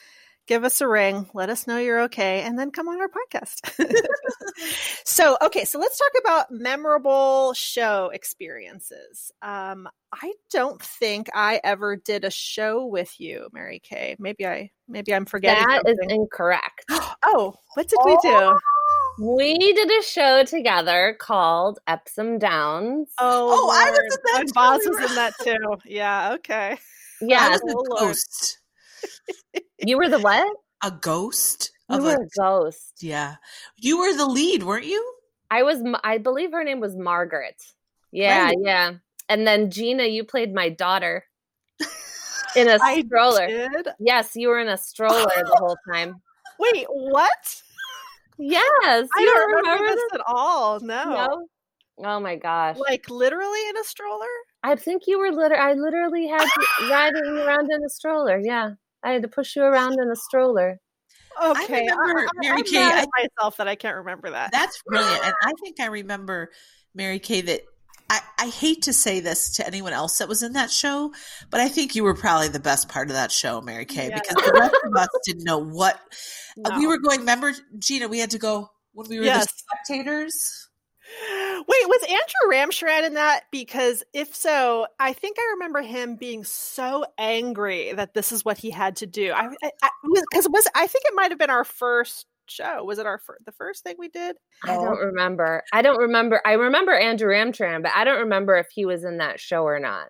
[0.46, 1.28] give us a ring.
[1.34, 3.60] Let us know you're okay, and then come on our podcast.
[5.04, 9.30] so, okay, so let's talk about memorable show experiences.
[9.42, 14.16] Um, I don't think I ever did a show with you, Mary Kay.
[14.18, 15.66] Maybe I, maybe I'm forgetting.
[15.66, 16.10] That is something.
[16.22, 16.84] incorrect.
[17.24, 18.58] oh, what did we do?
[19.18, 23.08] We did a show together called Epsom Downs.
[23.18, 24.52] Oh, Oh, I was in that My too.
[24.54, 25.76] boss was in that too.
[25.86, 26.32] Yeah.
[26.34, 26.72] Okay.
[26.72, 26.78] I
[27.22, 27.88] yeah, was Oh, a Lord.
[27.98, 28.58] ghost
[29.78, 30.46] you were the what?
[30.82, 32.94] a ghost You of were a a ghost.
[33.00, 33.36] yeah
[33.76, 35.12] you were the lead weren't you
[35.48, 35.80] I was.
[36.02, 37.62] I believe her name was Margaret.
[38.10, 38.56] Yeah, Right.
[38.60, 38.94] yeah.
[39.28, 41.24] And then Gina, you played my daughter
[42.56, 43.46] in a I stroller.
[43.46, 43.88] did.
[44.00, 46.20] Yes, you were in a stroller the whole time.
[46.58, 47.62] Wait, what?
[48.38, 48.60] Yes,
[49.16, 50.80] I you don't remember, remember this at all.
[50.80, 51.04] No.
[51.04, 51.48] No.
[52.04, 52.76] Oh my gosh.
[52.76, 54.26] Like literally in a stroller?
[54.64, 56.42] I think you were liter I literally had
[56.80, 58.40] you riding around in a stroller.
[58.42, 58.72] Yeah.
[59.06, 60.78] I had to push you around in a stroller.
[61.42, 61.86] Okay.
[61.88, 64.52] remember, Mary I'm Kay, mad I- myself that I can't remember that.
[64.52, 66.50] that's brilliant and i think i remember
[66.94, 67.60] mary kay that
[68.08, 71.12] I, I hate to say this to anyone else that was in that show,
[71.50, 74.20] but I think you were probably the best part of that show, Mary Kay, Yes.
[74.20, 75.98] because the rest of us didn't know what
[76.64, 77.18] uh, we were going.
[77.20, 79.46] Remember, Gina, we had to go when we were Yes.
[79.46, 80.68] the spectators.
[81.56, 83.44] Wait, was Andrew Ramshrad in that?
[83.50, 88.58] Because if so, I think I remember him being so angry that this is what
[88.58, 89.32] he had to do.
[89.32, 92.84] I because was, was I think it might have been our first show?
[92.84, 94.36] Was it our fir- the first thing we did?
[94.64, 94.84] I oh.
[94.84, 95.62] don't remember.
[95.72, 96.40] I don't remember.
[96.44, 99.78] I remember Andrew Amtran, but I don't remember if he was in that show or
[99.78, 100.08] not.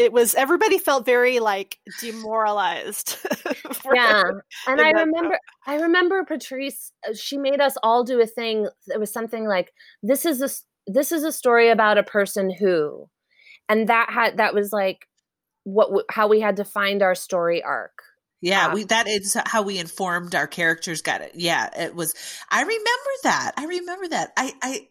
[0.00, 3.18] It was everybody felt very like demoralized.
[3.94, 4.22] yeah,
[4.66, 5.34] and I remember.
[5.34, 5.72] Show.
[5.72, 6.92] I remember Patrice.
[7.06, 8.66] Uh, she made us all do a thing.
[8.86, 10.48] It was something like this is a
[10.90, 13.08] this is a story about a person who,
[13.68, 15.06] and that had that was like
[15.64, 18.02] what how we had to find our story arc
[18.40, 21.02] yeah, um, we that is how we informed our characters.
[21.02, 21.32] Got it.
[21.34, 22.14] Yeah, it was.
[22.50, 23.52] I remember that.
[23.56, 24.32] I remember that.
[24.36, 24.88] I, I,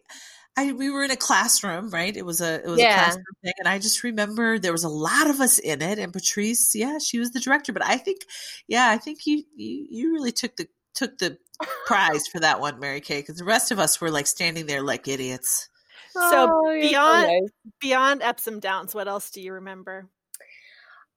[0.68, 0.72] I.
[0.72, 2.16] We were in a classroom, right?
[2.16, 2.92] It was a it was yeah.
[2.92, 5.98] a classroom thing, and I just remember there was a lot of us in it.
[5.98, 7.72] And Patrice, yeah, she was the director.
[7.72, 8.22] But I think,
[8.68, 11.38] yeah, I think you you, you really took the took the
[11.86, 14.82] prize for that one, Mary Kay, because the rest of us were like standing there
[14.82, 15.68] like idiots.
[16.12, 17.50] So oh, beyond so nice.
[17.80, 20.08] beyond Epsom Downs, what else do you remember?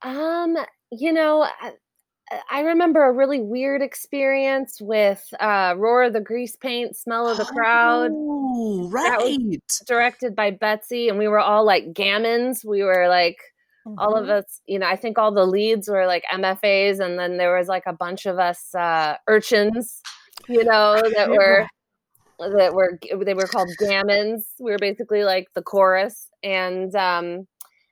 [0.03, 0.57] Um,
[0.91, 1.47] you know,
[2.49, 7.37] I remember a really weird experience with uh, Roar of the Grease Paint, Smell of
[7.37, 8.11] the Crowd.
[8.13, 9.59] Oh, right.
[9.87, 12.63] directed by Betsy, and we were all like gammons.
[12.65, 13.37] We were like,
[13.85, 13.99] mm-hmm.
[13.99, 14.39] all of mm-hmm.
[14.39, 17.67] us, you know, I think all the leads were like MFAs, and then there was
[17.67, 20.01] like a bunch of us uh, urchins,
[20.47, 21.67] you know, that were
[22.39, 24.43] that were they were called gammons.
[24.59, 27.47] We were basically like the chorus, and um,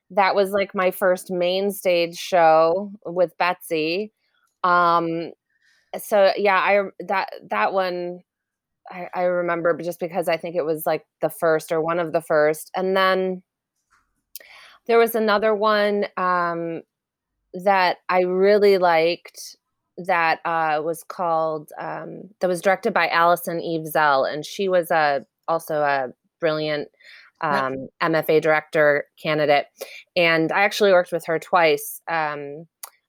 [0.10, 4.14] that was like my first main stage show with Betsy
[4.64, 5.32] um,
[6.00, 8.22] so yeah, I that that one
[8.90, 12.14] I, I remember just because I think it was like the first or one of
[12.14, 13.44] the first, and then
[14.88, 16.82] there was another one um,
[17.54, 19.56] that I really liked
[19.98, 24.92] that uh, was called um, that was directed by Allison Eve Zell, and she was
[24.92, 26.90] a also a brilliant
[27.42, 29.66] um, MFA director candidate,
[30.16, 32.02] and I actually worked with her twice.
[32.10, 32.68] Um,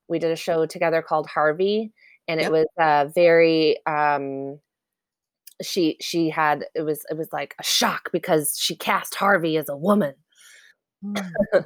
[0.09, 1.93] we did a show together called Harvey,
[2.29, 2.53] and it yep.
[2.53, 3.79] was uh, very.
[3.87, 4.59] Um,
[5.63, 9.69] she she had it was it was like a shock because she cast Harvey as
[9.69, 10.15] a woman.
[11.05, 11.31] Mm.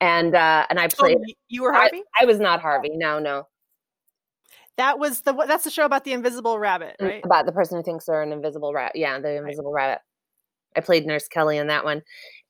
[0.00, 2.02] and uh and I played oh, you were Harvey?
[2.18, 2.90] I, I was not Harvey.
[2.92, 3.46] No, no.
[4.76, 7.24] That was the that's the show about the invisible rabbit, mm, right?
[7.24, 8.96] About the person who thinks they're an invisible rabbit.
[8.96, 9.86] Yeah, the invisible right.
[9.86, 10.02] rabbit.
[10.76, 12.02] I played Nurse Kelly in that one.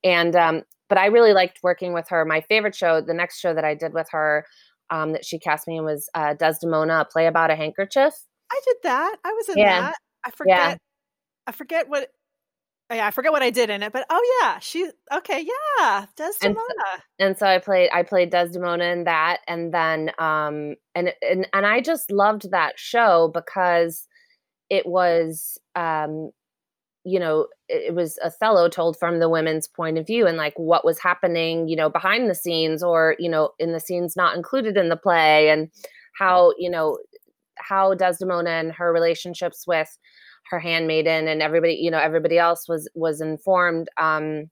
[0.03, 2.25] And um but I really liked working with her.
[2.25, 4.47] My favorite show, the next show that I did with her
[4.91, 8.15] um, that she cast me in was uh, Desdemona, a play about a handkerchief.
[8.51, 9.17] I did that.
[9.25, 9.81] I was in yeah.
[9.83, 9.97] that.
[10.25, 10.59] I forget.
[10.59, 10.77] Yeah.
[11.47, 12.09] I forget what.
[12.93, 16.61] Yeah, I forget what I did in it, but oh yeah, she okay, yeah, Desdemona.
[16.61, 21.13] And so, and so I played I played Desdemona in that, and then um and
[21.21, 24.07] and and I just loved that show because
[24.71, 26.31] it was um
[27.07, 30.85] you know it was othello told from the women's point of view and like what
[30.85, 34.77] was happening you know behind the scenes or you know in the scenes not included
[34.77, 35.71] in the play and
[36.19, 36.99] how you know
[37.59, 39.97] how desdemona and her relationships with
[40.51, 44.51] her handmaiden and everybody you know everybody else was was informed um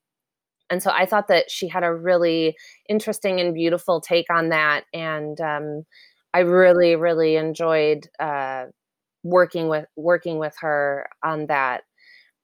[0.70, 2.56] and so i thought that she had a really
[2.88, 5.82] interesting and beautiful take on that and um
[6.34, 8.66] i really really enjoyed uh
[9.24, 11.82] working with working with her on that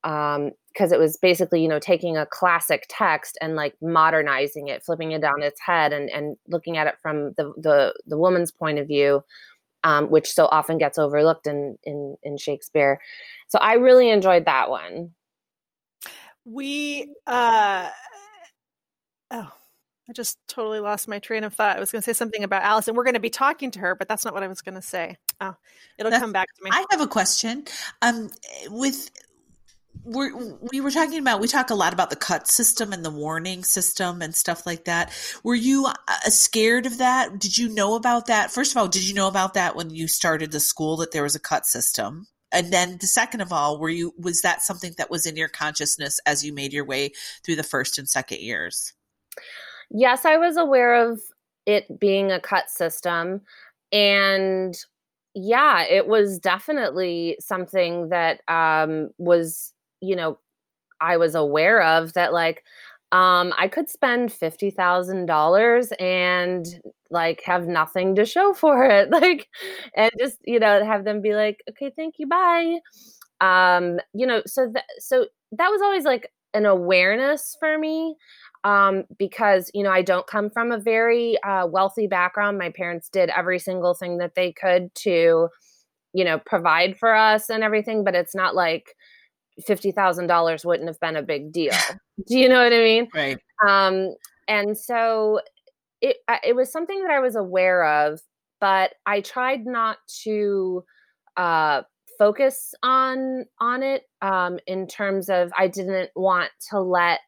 [0.04, 4.82] um because it was basically you know taking a classic text and like modernizing it
[4.82, 8.50] flipping it on its head and and looking at it from the the, the woman's
[8.50, 9.22] point of view
[9.82, 13.00] um, which so often gets overlooked in in in shakespeare
[13.48, 15.10] so i really enjoyed that one
[16.44, 17.88] we uh
[19.30, 19.52] oh
[20.10, 21.76] I just totally lost my train of thought.
[21.76, 22.96] I was going to say something about Allison.
[22.96, 24.82] We're going to be talking to her, but that's not what I was going to
[24.82, 25.16] say.
[25.40, 25.54] Oh,
[25.98, 26.70] it'll that's, come back to me.
[26.72, 27.64] I have a question.
[28.02, 28.28] Um,
[28.70, 29.08] with
[30.04, 33.10] we're, we were talking about we talk a lot about the cut system and the
[33.10, 35.12] warning system and stuff like that.
[35.44, 37.38] Were you uh, scared of that?
[37.38, 38.50] Did you know about that?
[38.50, 41.22] First of all did you know about that when you started the school that there
[41.22, 42.26] was a cut system?
[42.52, 45.48] And then the second of all were you was that something that was in your
[45.48, 47.12] consciousness as you made your way
[47.44, 48.92] through the first and second years?
[49.90, 51.20] Yes i was aware of
[51.66, 53.42] it being a cut system.
[53.92, 54.74] And
[55.34, 60.38] yeah it was definitely something that um, was you know,
[61.00, 62.64] I was aware of that like
[63.12, 66.66] um I could spend $50,000 and
[67.10, 69.48] like have nothing to show for it like
[69.96, 72.78] and just you know have them be like okay thank you bye.
[73.40, 78.16] Um you know so that so that was always like an awareness for me
[78.64, 82.58] um because you know I don't come from a very uh wealthy background.
[82.58, 85.48] My parents did every single thing that they could to
[86.12, 88.96] you know provide for us and everything but it's not like
[89.68, 91.72] $50,000 wouldn't have been a big deal.
[92.26, 93.08] Do you know what I mean?
[93.14, 93.38] Right.
[93.66, 94.14] Um,
[94.48, 95.40] and so
[96.00, 98.20] it, it was something that I was aware of,
[98.60, 100.84] but I tried not to
[101.36, 101.82] uh,
[102.18, 107.20] focus on on it um, in terms of I didn't want to let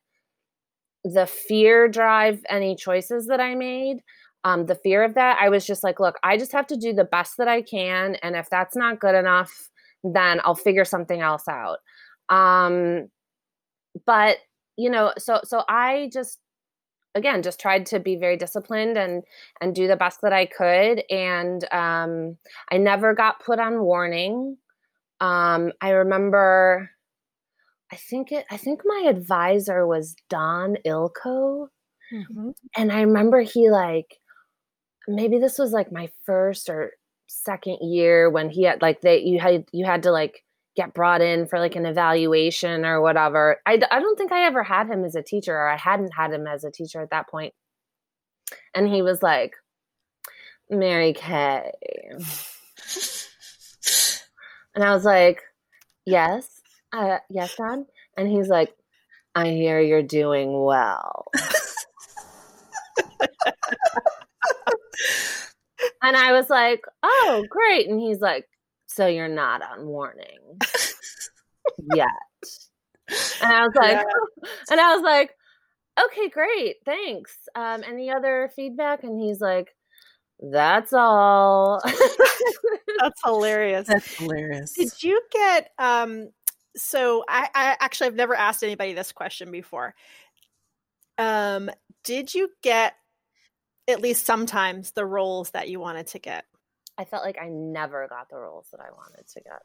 [1.04, 4.02] the fear drive any choices that I made.
[4.44, 6.92] Um, the fear of that, I was just like, look, I just have to do
[6.92, 9.52] the best that I can, and if that's not good enough,
[10.04, 11.78] then I'll figure something else out.
[12.32, 13.08] Um,
[14.06, 14.38] but
[14.76, 16.38] you know, so so I just
[17.14, 19.22] again just tried to be very disciplined and
[19.60, 22.38] and do the best that I could and um
[22.70, 24.56] I never got put on warning.
[25.20, 26.90] Um I remember
[27.92, 31.68] I think it I think my advisor was Don Ilko.
[32.12, 32.50] Mm-hmm.
[32.76, 34.18] And I remember he like
[35.06, 36.92] maybe this was like my first or
[37.26, 41.20] second year when he had like they you had you had to like get brought
[41.20, 43.60] in for like an evaluation or whatever.
[43.66, 46.32] I, I don't think I ever had him as a teacher, or I hadn't had
[46.32, 47.52] him as a teacher at that point.
[48.74, 49.54] And he was like,
[50.70, 51.72] Mary Kay.
[54.74, 55.42] and I was like,
[56.04, 56.60] Yes,
[56.92, 57.84] uh, yes, Dad.
[58.16, 58.74] And he's like,
[59.34, 61.26] I hear you're doing well.
[66.02, 67.88] and I was like, Oh, great.
[67.88, 68.46] And he's like,
[68.94, 70.38] so you're not on warning
[71.94, 72.08] yet.
[73.42, 74.48] And I was like, yeah.
[74.70, 75.34] and I was like,
[76.04, 77.36] okay, great, thanks.
[77.54, 79.04] Um, any other feedback?
[79.04, 79.74] And he's like,
[80.40, 81.80] that's all.
[81.84, 83.86] that's hilarious.
[83.86, 84.72] That's hilarious.
[84.72, 86.30] Did you get um
[86.74, 89.94] so I, I actually I've never asked anybody this question before.
[91.18, 91.70] Um,
[92.02, 92.94] did you get
[93.86, 96.44] at least sometimes the roles that you wanted to get?
[96.98, 99.62] I felt like I never got the roles that I wanted to get.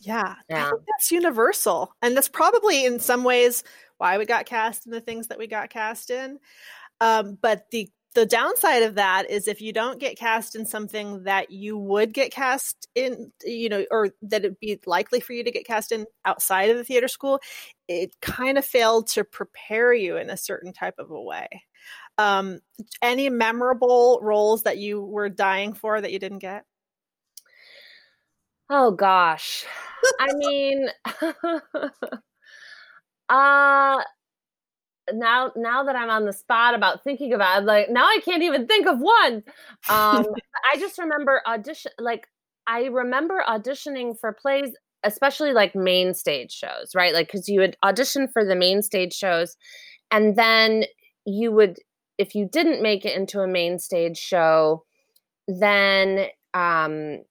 [0.00, 0.66] Yeah, yeah.
[0.66, 1.94] I think that's universal.
[2.02, 3.62] And that's probably in some ways
[3.98, 6.38] why we got cast in the things that we got cast in.
[7.00, 11.22] Um, but the the downside of that is if you don't get cast in something
[11.24, 15.44] that you would get cast in, you know, or that it'd be likely for you
[15.44, 17.38] to get cast in outside of the theater school,
[17.86, 21.48] it kind of failed to prepare you in a certain type of a way.
[22.20, 22.60] Um,
[23.00, 26.64] any memorable roles that you were dying for that you didn't get?
[28.68, 29.64] Oh gosh.
[30.20, 30.88] I mean
[33.30, 34.02] uh
[35.14, 38.42] now now that I'm on the spot about thinking about it, like now I can't
[38.42, 39.42] even think of one.
[39.88, 40.26] Um
[40.70, 42.26] I just remember audition like
[42.66, 47.14] I remember auditioning for plays especially like main stage shows, right?
[47.14, 49.56] Like cuz you would audition for the main stage shows
[50.10, 50.84] and then
[51.24, 51.78] you would
[52.20, 54.84] if you didn't make it into a main stage show,
[55.48, 57.22] then um,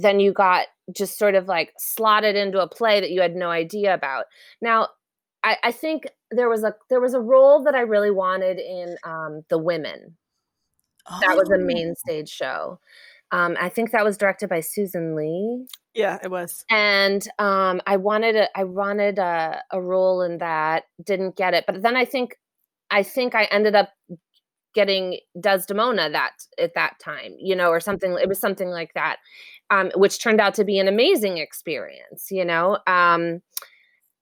[0.00, 0.66] then you got
[0.96, 4.24] just sort of like slotted into a play that you had no idea about.
[4.62, 4.88] Now,
[5.44, 8.96] I, I think there was a there was a role that I really wanted in
[9.04, 10.16] um, The Women.
[11.10, 11.18] Oh.
[11.20, 11.94] That was a main oh.
[12.06, 12.80] stage show.
[13.30, 15.66] Um, I think that was directed by Susan Lee.
[15.94, 16.64] Yeah, it was.
[16.70, 20.84] And um, I wanted a I wanted a, a role in that.
[21.04, 22.38] Didn't get it, but then I think
[22.90, 23.90] I think I ended up
[24.74, 28.16] getting Desdemona that at that time, you know, or something.
[28.20, 29.16] It was something like that,
[29.70, 32.78] um, which turned out to be an amazing experience, you know.
[32.86, 33.40] Um,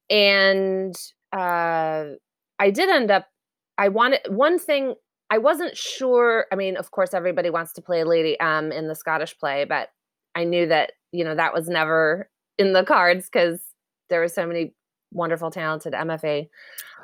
[0.08, 0.94] and
[1.32, 2.04] uh,
[2.58, 3.26] I did end up.
[3.78, 4.94] I wanted one thing.
[5.30, 6.46] I wasn't sure.
[6.52, 9.88] I mean, of course, everybody wants to play Lady M in the Scottish play, but
[10.34, 13.60] I knew that you know that was never in the cards because
[14.08, 14.74] there were so many
[15.16, 16.48] wonderful, talented MFA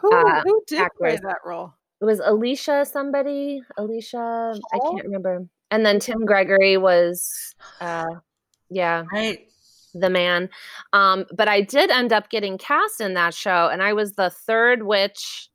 [0.03, 0.99] who, uh, who did actress.
[0.99, 1.73] play that role?
[2.01, 3.63] It was Alicia somebody.
[3.77, 5.47] Alicia, I can't remember.
[5.71, 8.07] And then Tim Gregory was uh
[8.69, 9.05] yeah.
[9.13, 9.47] Right.
[9.95, 10.49] The man.
[10.93, 14.31] Um, but I did end up getting cast in that show, and I was the
[14.31, 15.49] third witch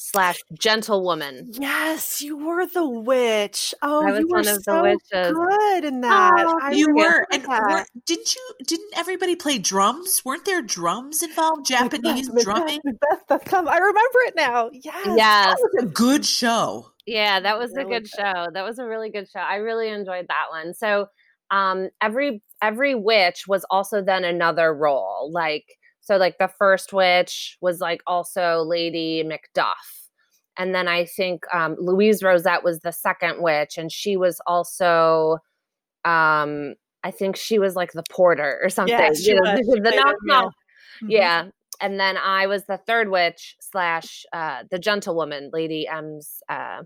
[0.00, 1.50] slash gentlewoman.
[1.52, 3.74] Yes, you were the witch.
[3.82, 6.32] Oh, you were so good in that.
[6.38, 7.26] Oh, you were.
[7.30, 8.54] And were, didn't you?
[8.66, 10.22] Didn't everybody play drums?
[10.24, 11.66] Weren't there drums involved?
[11.66, 12.80] Japanese Macbeth, drumming.
[12.82, 14.70] Macbeth, Macbeth, I remember it now.
[14.72, 16.90] Yes, yes, that was a good show.
[17.04, 18.46] Yeah, that was really a good, good show.
[18.54, 19.40] That was a really good show.
[19.40, 20.72] I really enjoyed that one.
[20.72, 21.08] So,
[21.50, 25.66] um, every every witch was also then another role, like
[26.10, 30.08] so like the first witch was like also Lady Macduff.
[30.58, 35.38] And then I think um, Louise Rosette was the second witch, and she was also,
[36.04, 38.98] um, I think she was like the porter or something.
[38.98, 39.66] Yeah, she you know, was.
[39.84, 40.46] the, knock knock.
[40.46, 41.10] Mm-hmm.
[41.10, 41.44] Yeah.
[41.80, 46.82] And then I was the third witch slash uh, the gentlewoman, Lady M's uh,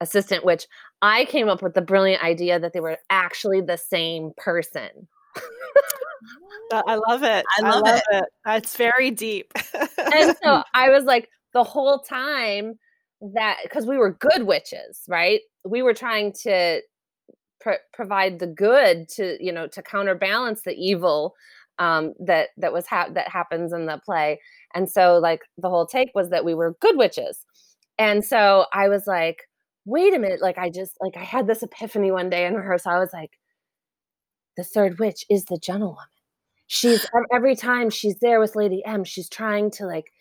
[0.00, 0.66] assistant witch.
[1.00, 5.06] I came up with the brilliant idea that they were actually the same person.
[6.72, 7.44] I love it.
[7.58, 8.02] I love, I love it.
[8.10, 8.24] it.
[8.46, 9.52] It's very deep.
[10.12, 12.78] and so I was like, the whole time
[13.34, 15.40] that because we were good witches, right?
[15.64, 16.82] We were trying to
[17.60, 21.34] pr- provide the good to you know to counterbalance the evil
[21.78, 24.40] um, that that was ha- that happens in the play.
[24.74, 27.44] And so like the whole take was that we were good witches.
[27.98, 29.44] And so I was like,
[29.86, 32.92] wait a minute, like I just like I had this epiphany one day in rehearsal.
[32.92, 33.30] I was like,
[34.56, 36.04] the third witch is the gentlewoman.
[36.68, 40.12] She's um, every time she's there with Lady M, she's trying to like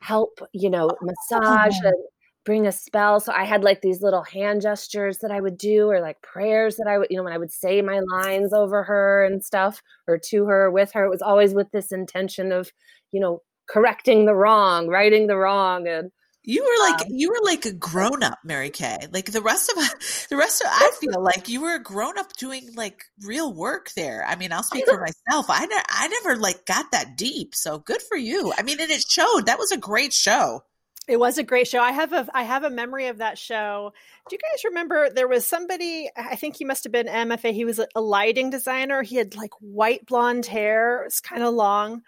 [0.00, 1.88] help, you know, oh, massage oh.
[1.88, 1.96] and
[2.44, 3.20] bring a spell.
[3.20, 6.76] So I had like these little hand gestures that I would do, or like prayers
[6.76, 9.82] that I would, you know, when I would say my lines over her and stuff,
[10.06, 12.72] or to her, with her, it was always with this intention of,
[13.12, 16.12] you know, correcting the wrong, righting the wrong, and
[16.46, 19.08] you were like um, you were like a grown up, Mary Kay.
[19.12, 19.76] Like the rest of
[20.30, 23.90] the rest of I feel like you were a grown up doing like real work
[23.96, 24.24] there.
[24.24, 25.46] I mean, I'll speak for myself.
[25.48, 27.56] I never I never like got that deep.
[27.56, 28.52] So good for you.
[28.56, 29.46] I mean, and it showed.
[29.46, 30.62] That was a great show.
[31.08, 31.80] It was a great show.
[31.80, 33.92] I have a I have a memory of that show.
[34.28, 36.08] Do you guys remember there was somebody?
[36.16, 37.52] I think he must have been MFA.
[37.52, 39.02] He was a lighting designer.
[39.02, 41.02] He had like white blonde hair.
[41.06, 42.02] It's kind of long.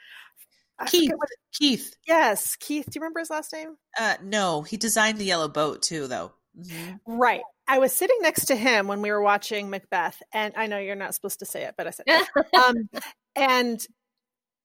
[0.86, 1.12] Keith.
[1.52, 1.94] Keith.
[2.06, 2.86] Yes, Keith.
[2.86, 3.76] Do you remember his last name?
[3.98, 6.32] Uh, no, he designed the yellow boat too, though.
[6.58, 7.18] Mm-hmm.
[7.18, 7.42] Right.
[7.66, 10.94] I was sitting next to him when we were watching Macbeth, and I know you're
[10.94, 12.06] not supposed to say it, but I said,
[12.66, 12.88] um,
[13.36, 13.86] and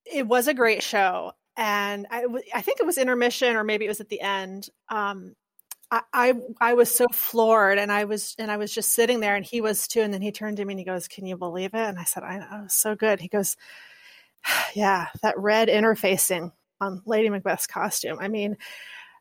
[0.05, 3.89] it was a great show and I, I think it was intermission or maybe it
[3.89, 4.69] was at the end.
[4.89, 5.35] Um,
[5.91, 9.35] I, I, I was so floored and I was and I was just sitting there
[9.35, 10.01] and he was too.
[10.01, 12.03] And then he turned to me and he goes, "Can you believe it?" And I
[12.03, 13.55] said, "I know, so good." He goes,
[14.73, 18.17] "Yeah, that red interfacing on Lady Macbeth's costume.
[18.19, 18.57] I mean."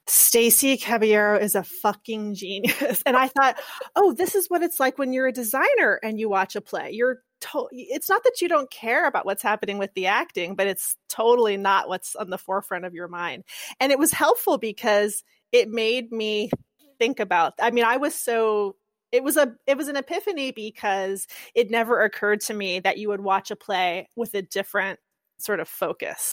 [0.09, 3.03] Stacy Caballero is a fucking genius.
[3.07, 3.61] And I thought,
[3.95, 6.91] oh, this is what it's like when you're a designer and you watch a play.
[6.91, 10.66] You're to- it's not that you don't care about what's happening with the acting, but
[10.66, 13.45] it's totally not what's on the forefront of your mind.
[13.81, 16.51] And it was helpful because it made me
[16.99, 18.77] think about I mean, I was so
[19.12, 23.09] it was a it was an epiphany because it never occurred to me that you
[23.09, 24.99] would watch a play with a different
[25.45, 26.32] sort of focus.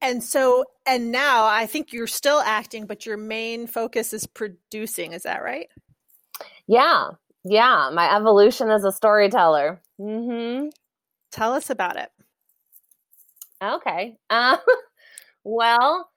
[0.00, 5.12] And so and now I think you're still acting but your main focus is producing,
[5.12, 5.68] is that right?
[6.66, 7.10] Yeah.
[7.48, 9.80] Yeah, my evolution as a storyteller.
[10.00, 10.68] Mm-hmm.
[11.30, 12.10] Tell us about it.
[13.62, 14.16] Okay.
[14.30, 14.58] Um,
[15.44, 16.10] well,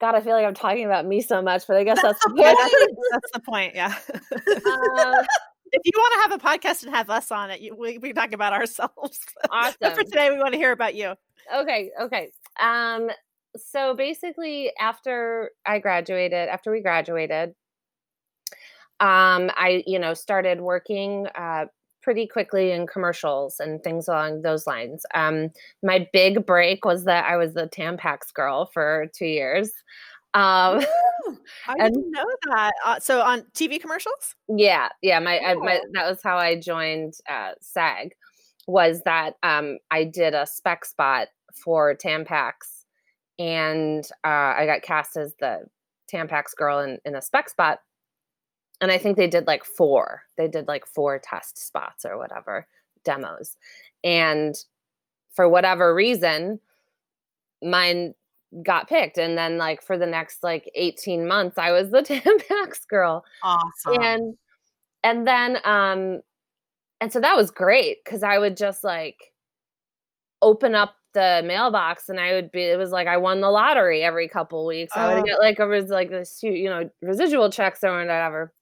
[0.00, 2.30] God, I feel like I'm talking about me so much, but I guess that's the
[2.36, 2.58] point.
[3.12, 3.74] that's, the point.
[3.74, 3.94] Yeah.
[4.66, 5.24] Uh,
[5.72, 8.12] if you want to have a podcast and have us on it, you, we, we
[8.12, 9.18] talk about ourselves.
[9.50, 9.76] Awesome.
[9.80, 11.14] but for today, we want to hear about you.
[11.54, 11.90] Okay.
[12.00, 12.30] Okay.
[12.60, 13.10] Um,
[13.56, 17.54] so basically, after I graduated, after we graduated,
[19.00, 21.66] um, I, you know, started working uh,
[22.02, 25.04] pretty quickly in commercials and things along those lines.
[25.14, 25.50] Um,
[25.82, 29.70] my big break was that I was the Tampax girl for two years.
[30.34, 30.84] Um,
[31.68, 32.72] I and, didn't know that.
[32.84, 34.34] Uh, so on TV commercials?
[34.48, 35.18] Yeah, yeah.
[35.20, 38.14] My, I, my that was how I joined uh, SAG.
[38.66, 42.84] Was that um, I did a spec spot for Tampax,
[43.38, 45.64] and uh, I got cast as the
[46.12, 47.80] Tampax girl in, in a spec spot
[48.80, 50.22] and I think they did like four.
[50.36, 52.66] They did like four test spots or whatever
[53.04, 53.56] demos.
[54.02, 54.54] And
[55.32, 56.60] for whatever reason,
[57.62, 58.14] mine
[58.62, 59.18] got picked.
[59.18, 63.24] And then like for the next like 18 months, I was the Tampax girl.
[63.42, 64.02] Awesome.
[64.02, 64.34] And
[65.02, 66.20] and then um
[67.00, 69.16] and so that was great because I would just like
[70.42, 74.02] open up the mailbox and I would be it was like I won the lottery
[74.02, 74.92] every couple weeks.
[74.96, 75.24] I would oh.
[75.24, 78.52] get like a like this you know residual checks or whatever.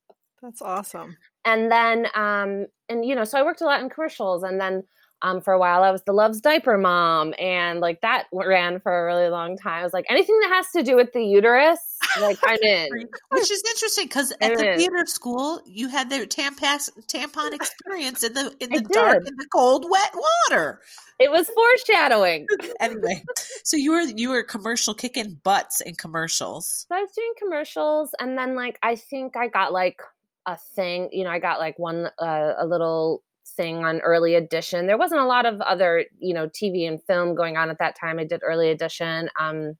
[0.42, 1.16] That's awesome.
[1.44, 4.84] And then, um, and you know, so I worked a lot in commercials, and then
[5.22, 8.92] um, for a while I was the Luvs diaper mom, and like that ran for
[8.92, 9.80] a really long time.
[9.80, 11.80] I was like anything that has to do with the uterus,
[12.20, 12.88] like I'm in.
[13.30, 18.34] Which is interesting because at the theater school you had the tampon tampon experience in
[18.34, 20.14] the in the dark in the cold wet
[20.50, 20.80] water.
[21.18, 22.46] It was foreshadowing.
[22.80, 23.24] anyway,
[23.64, 26.86] so you were you were commercial kicking butts in commercials.
[26.88, 30.00] So I was doing commercials, and then like I think I got like
[30.46, 31.08] a thing.
[31.12, 33.24] You know, I got like one uh, a little
[33.58, 34.86] thing on early edition.
[34.86, 37.98] There wasn't a lot of other, you know, TV and film going on at that
[38.00, 38.18] time.
[38.18, 39.28] I did early edition.
[39.38, 39.74] Um,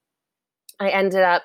[0.81, 1.45] I ended up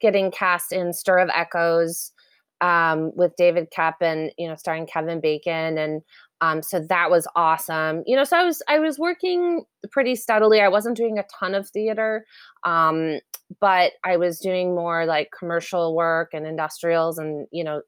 [0.00, 2.12] getting cast in Stir of Echoes
[2.60, 6.02] um, with David Koepp and you know, starring Kevin Bacon, and
[6.40, 8.02] um, so that was awesome.
[8.06, 10.60] You know, so I was I was working pretty steadily.
[10.60, 12.24] I wasn't doing a ton of theater,
[12.64, 13.18] um,
[13.60, 17.82] but I was doing more like commercial work and industrials, and you know,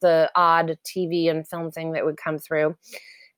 [0.00, 2.76] the odd TV and film thing that would come through.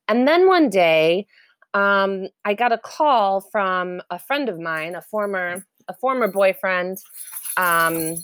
[0.06, 1.26] And then one day,
[1.74, 6.98] um, I got a call from a friend of mine, a former a former boyfriend.
[7.56, 8.16] Um,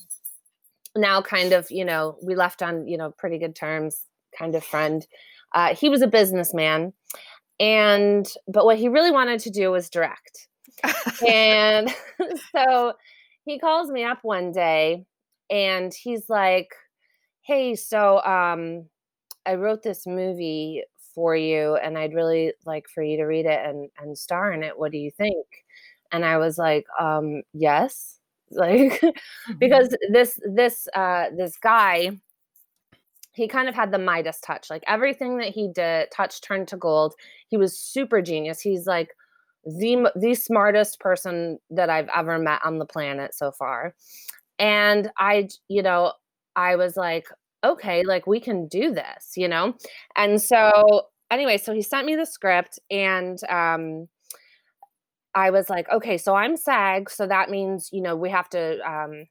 [0.97, 4.07] now, kind of, you know, we left on you know pretty good terms
[4.39, 5.07] kind of friend.
[5.55, 6.93] Uh, he was a businessman,
[7.61, 10.49] and but what he really wanted to do was direct.
[11.29, 11.95] and
[12.55, 12.95] so
[13.45, 15.05] he calls me up one day,
[15.51, 16.68] and he's like,
[17.45, 18.88] "Hey, so um,
[19.47, 20.84] I wrote this movie
[21.14, 24.62] for you, and I'd really like for you to read it and and star in
[24.62, 24.78] it.
[24.78, 25.47] What do you think?"
[26.12, 28.18] And I was like, um, "Yes."
[28.51, 29.55] like mm-hmm.
[29.59, 32.11] because this this uh this guy
[33.34, 34.70] he kind of had the Midas touch.
[34.70, 37.14] Like everything that he did, touch turned to gold.
[37.49, 38.61] He was super genius.
[38.61, 39.11] He's like
[39.64, 43.95] the the smartest person that I've ever met on the planet so far.
[44.59, 46.12] And I, you know,
[46.57, 47.26] I was like,
[47.62, 49.74] okay, like we can do this, you know?
[50.16, 54.09] And so anyway, so he sent me the script and um
[55.34, 58.78] I was like, okay, so I'm SAG, so that means, you know, we have to
[58.88, 59.26] um,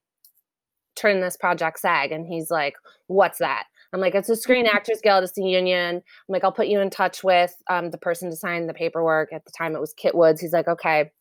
[0.95, 2.11] turn this project SAG.
[2.11, 2.76] And he's like,
[3.07, 3.63] what's that?
[3.93, 4.65] I'm like, it's a Screen.
[4.71, 5.95] Actors Guild, it's the union.
[5.95, 9.32] I'm like, I'll put you in touch with um, the person to sign the paperwork.
[9.32, 10.41] At the time, it was Kit Woods.
[10.41, 11.11] He's like, okay.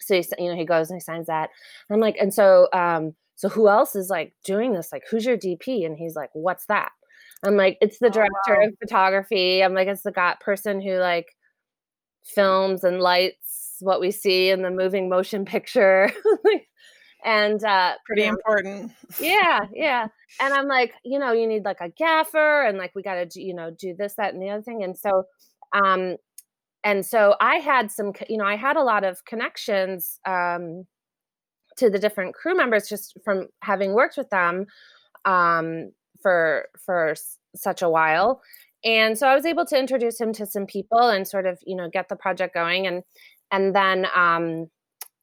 [0.00, 1.50] So he, you know, he goes and he signs that.
[1.88, 4.88] And I'm like, and so, um, so who else is like doing this?
[4.90, 5.84] Like, who's your DP?
[5.84, 6.90] And he's like, what's that?
[7.44, 8.66] I'm like, it's the director oh, wow.
[8.66, 9.62] of photography.
[9.62, 11.26] I'm like, it's the got person who like
[12.24, 16.10] films and lights what we see in the moving motion picture.
[17.24, 20.06] and uh pretty you know, important yeah yeah
[20.38, 23.42] and i'm like you know you need like a gaffer and like we got to
[23.42, 25.24] you know do this that and the other thing and so
[25.72, 26.16] um
[26.84, 30.84] and so i had some you know i had a lot of connections um
[31.76, 34.66] to the different crew members just from having worked with them
[35.24, 35.90] um
[36.22, 37.14] for for
[37.54, 38.42] such a while.
[38.84, 41.76] And so i was able to introduce him to some people and sort of you
[41.76, 42.86] know get the project going.
[42.86, 43.02] And
[43.50, 44.66] and then um,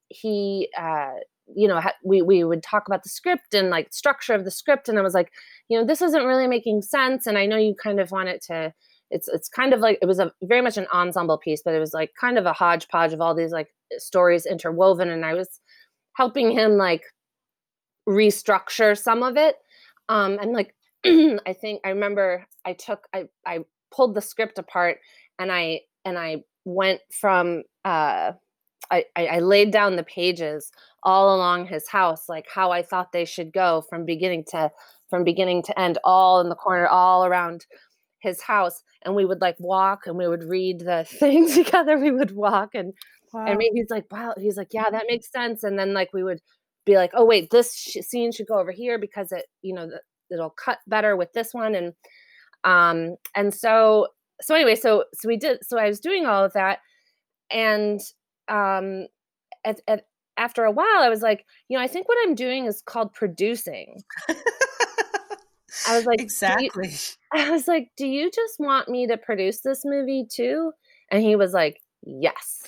[0.10, 1.12] he uh,
[1.56, 4.90] you know we we would talk about the script and like structure of the script.
[4.90, 5.32] And i was like
[5.70, 7.28] you know this isn't really making sense.
[7.28, 8.74] And i know you kind of want it to
[9.12, 11.80] it's it's kind of like it was a very much an ensemble piece but it
[11.80, 15.10] was like kind of a hodgepodge of all these like stories interwoven.
[15.10, 15.60] And i was
[16.16, 17.04] helping him like
[18.08, 19.56] restructure some of it
[20.10, 23.60] um and like i think i remember i took i i
[23.94, 24.98] pulled the script apart
[25.40, 28.32] and i and i went from uh,
[28.92, 30.72] I, I laid down the pages
[31.04, 34.72] all along his house, like how I thought they should go from beginning to
[35.10, 37.66] from beginning to end, all in the corner, all around
[38.20, 38.84] his house.
[39.04, 41.98] And we would like walk and we would read the thing together.
[41.98, 42.94] We would walk and
[43.34, 43.46] wow.
[43.46, 45.64] and he's like, wow, he's like, yeah, that makes sense.
[45.64, 46.40] And then like we would
[46.86, 49.88] be like, oh wait, this sh- scene should go over here because it, you know,
[49.88, 51.76] the, it'll cut better with this one.
[51.76, 51.94] And
[52.64, 54.08] um and so
[54.42, 55.60] so anyway, so so we did.
[55.64, 56.80] So I was doing all of that,
[57.52, 58.00] and
[58.48, 59.08] um,
[59.64, 60.06] at, at
[60.38, 63.14] after a while, I was like, you know, I think what I'm doing is called
[63.14, 64.02] producing.
[65.88, 66.94] I was like, exactly.
[67.34, 70.72] I was like, do you just want me to produce this movie too?
[71.12, 72.64] And he was like, yes.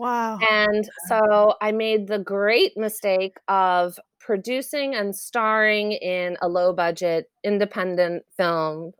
[0.00, 0.38] Wow.
[0.38, 7.26] And so I made the great mistake of producing and starring in a low budget
[7.44, 8.92] independent film.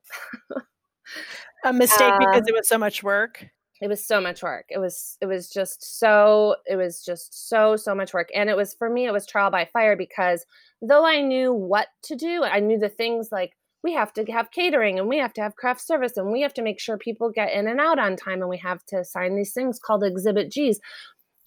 [1.64, 3.46] a mistake uh, because it was so much work
[3.80, 7.76] it was so much work it was it was just so it was just so
[7.76, 10.44] so much work and it was for me it was trial by fire because
[10.82, 14.50] though i knew what to do i knew the things like we have to have
[14.50, 17.30] catering and we have to have craft service and we have to make sure people
[17.30, 20.50] get in and out on time and we have to sign these things called exhibit
[20.50, 20.80] g's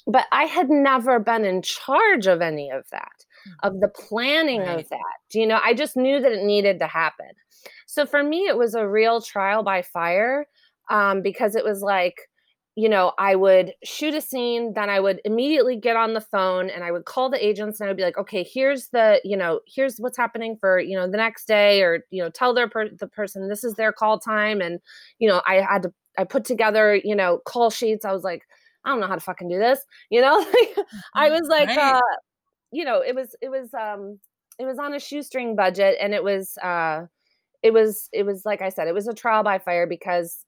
[0.07, 3.53] but i had never been in charge of any of that mm.
[3.63, 4.79] of the planning right.
[4.79, 7.29] of that you know i just knew that it needed to happen
[7.85, 10.47] so for me, it was a real trial by fire
[10.89, 12.15] um, because it was like,
[12.75, 16.71] you know, I would shoot a scene, then I would immediately get on the phone
[16.71, 19.37] and I would call the agents and I would be like, okay, here's the, you
[19.37, 22.67] know, here's what's happening for, you know, the next day or, you know, tell their
[22.67, 24.59] per- the person this is their call time.
[24.59, 24.79] And,
[25.19, 28.05] you know, I had to, I put together, you know, call sheets.
[28.05, 28.41] I was like,
[28.85, 29.79] I don't know how to fucking do this.
[30.09, 30.39] You know,
[31.13, 31.33] I mm-hmm.
[31.33, 31.95] was like, right.
[31.95, 32.01] uh,
[32.71, 34.19] you know, it was, it was, um,
[34.57, 37.05] it was on a shoestring budget and it was, uh,
[37.63, 40.43] it was it was like I said, it was a trial by fire because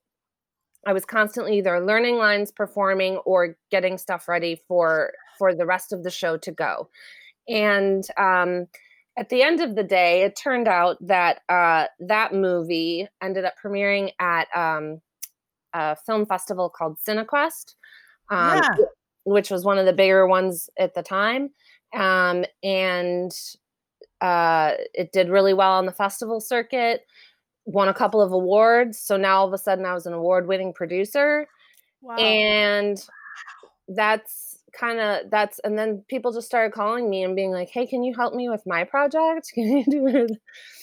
[0.85, 5.91] I was constantly either learning lines, performing, or getting stuff ready for for the rest
[5.91, 6.89] of the show to go.
[7.47, 8.67] And um,
[9.17, 13.53] at the end of the day, it turned out that uh, that movie ended up
[13.63, 15.01] premiering at um,
[15.73, 17.75] a film festival called Cinequest,
[18.29, 18.85] um, yeah.
[19.23, 21.49] which was one of the bigger ones at the time.
[21.93, 23.31] Um, and
[24.21, 27.01] uh, it did really well on the festival circuit,
[27.65, 28.99] won a couple of awards.
[28.99, 31.47] So now all of a sudden I was an award winning producer.
[32.01, 32.15] Wow.
[32.15, 32.97] And
[33.87, 37.87] that's kind of that's and then people just started calling me and being like hey
[37.87, 40.31] can you help me with my project can you do it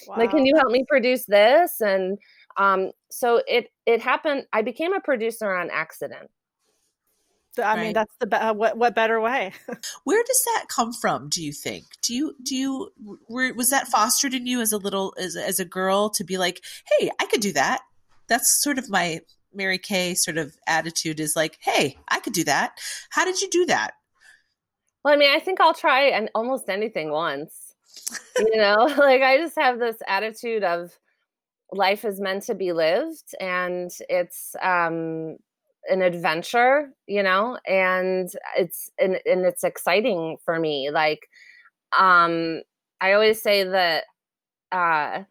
[0.08, 0.14] wow.
[0.16, 2.16] like can you help me produce this and
[2.56, 4.46] Um, so it it happened.
[4.52, 6.30] I became a producer on accident.
[7.58, 7.80] I right.
[7.80, 9.52] mean, that's the be- uh, what what better way?
[10.04, 11.28] Where does that come from?
[11.28, 11.84] Do you think?
[12.02, 12.92] Do you do you
[13.28, 16.38] were, was that fostered in you as a little as as a girl to be
[16.38, 16.62] like,
[16.98, 17.80] hey, I could do that?
[18.28, 19.20] That's sort of my
[19.52, 22.78] Mary Kay sort of attitude is like, hey, I could do that.
[23.10, 23.92] How did you do that?
[25.04, 27.74] Well, I mean, I think I'll try and almost anything once.
[28.38, 30.96] you know, like I just have this attitude of
[31.72, 35.36] life is meant to be lived and it's um
[35.88, 40.90] an adventure, you know, and it's and, and it's exciting for me.
[40.90, 41.28] Like
[41.98, 42.62] um
[43.00, 44.04] I always say that
[44.72, 45.24] uh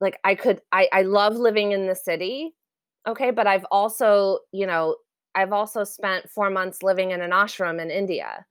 [0.00, 2.54] like I could I I love living in the city.
[3.06, 4.96] Okay, but I've also, you know,
[5.34, 8.44] I've also spent 4 months living in an ashram in India.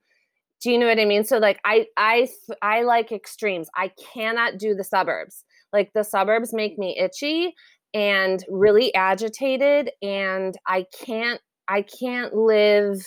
[0.60, 1.24] Do you know what I mean?
[1.24, 2.28] So like I I
[2.62, 3.68] I like extremes.
[3.76, 5.44] I cannot do the suburbs.
[5.72, 7.54] Like the suburbs make me itchy
[7.94, 13.04] and really agitated and I can't I can't live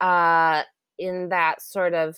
[0.00, 0.62] uh
[0.98, 2.16] in that sort of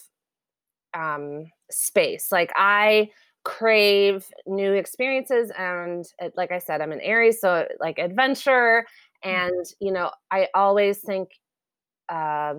[0.95, 2.31] um space.
[2.31, 3.11] Like I
[3.45, 6.05] crave new experiences and
[6.37, 8.85] like I said I'm an Aries so like adventure
[9.25, 9.31] mm.
[9.31, 11.29] and you know I always think
[12.09, 12.55] uh,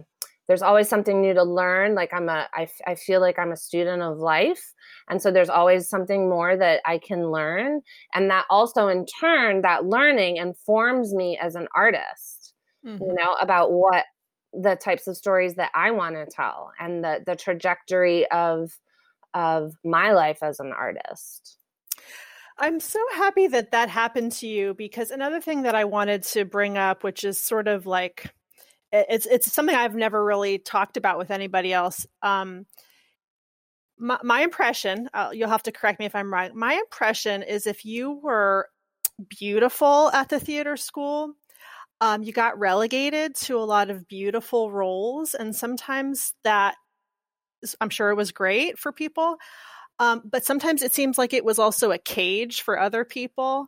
[0.47, 3.57] there's always something new to learn like i'm a I, I feel like i'm a
[3.57, 4.73] student of life
[5.09, 7.81] and so there's always something more that i can learn
[8.13, 12.53] and that also in turn that learning informs me as an artist
[12.85, 13.01] mm-hmm.
[13.01, 14.05] you know about what
[14.53, 18.71] the types of stories that i want to tell and the the trajectory of
[19.33, 21.57] of my life as an artist
[22.59, 26.43] I'm so happy that that happened to you because another thing that I wanted to
[26.43, 28.33] bring up, which is sort of like
[28.91, 32.05] it's it's something I've never really talked about with anybody else.
[32.21, 32.65] Um,
[33.99, 36.51] my, my impression, uh, you'll have to correct me if I'm wrong.
[36.53, 38.69] My impression is if you were
[39.27, 41.33] beautiful at the theater school,
[41.99, 46.75] um, you got relegated to a lot of beautiful roles, and sometimes that
[47.81, 49.37] I'm sure it was great for people,
[49.99, 53.67] um, but sometimes it seems like it was also a cage for other people.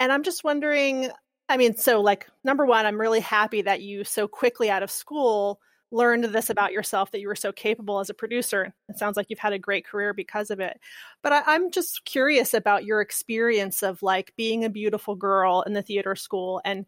[0.00, 1.10] And I'm just wondering
[1.48, 4.90] I mean, so like number one, I'm really happy that you so quickly out of
[4.90, 8.74] school learned this about yourself that you were so capable as a producer.
[8.88, 10.78] It sounds like you've had a great career because of it.
[11.22, 15.72] But I, am just curious about your experience of like being a beautiful girl in
[15.72, 16.60] the theater school.
[16.64, 16.84] And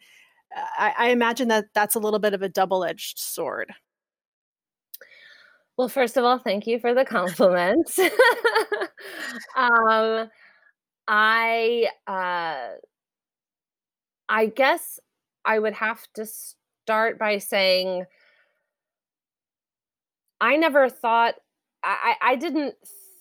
[0.55, 3.73] I, I imagine that that's a little bit of a double edged sword.
[5.77, 7.99] Well, first of all, thank you for the compliment.
[9.57, 10.29] um,
[11.09, 12.77] I, uh,
[14.31, 15.01] I guess
[15.45, 18.05] I would have to start by saying
[20.41, 21.35] I never thought
[21.83, 22.76] I, I didn't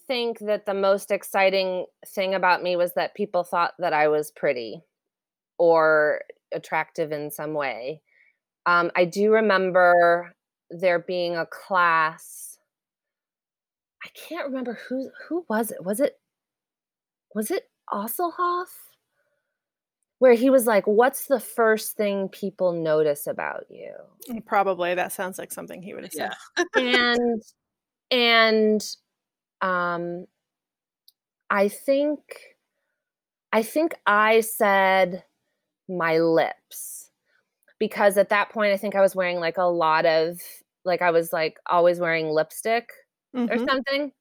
[0.07, 4.31] think that the most exciting thing about me was that people thought that I was
[4.31, 4.81] pretty
[5.57, 6.21] or
[6.53, 8.01] attractive in some way.
[8.65, 10.33] Um, I do remember
[10.69, 12.59] there being a class.
[14.05, 15.83] I can't remember who who was it.
[15.83, 16.19] Was it
[17.33, 18.88] was it Osselhoff?
[20.19, 23.93] Where he was like, "What's the first thing people notice about you?"
[24.29, 26.31] Mm, probably that sounds like something he would have said.
[26.57, 26.63] Yeah.
[27.11, 27.41] and
[28.11, 28.81] and
[29.61, 30.25] um,
[31.49, 32.19] I think
[33.51, 35.23] I think I said
[35.87, 37.09] my lips
[37.79, 40.39] because at that point I think I was wearing like a lot of
[40.85, 42.89] like I was like always wearing lipstick
[43.35, 43.51] mm-hmm.
[43.51, 44.11] or something.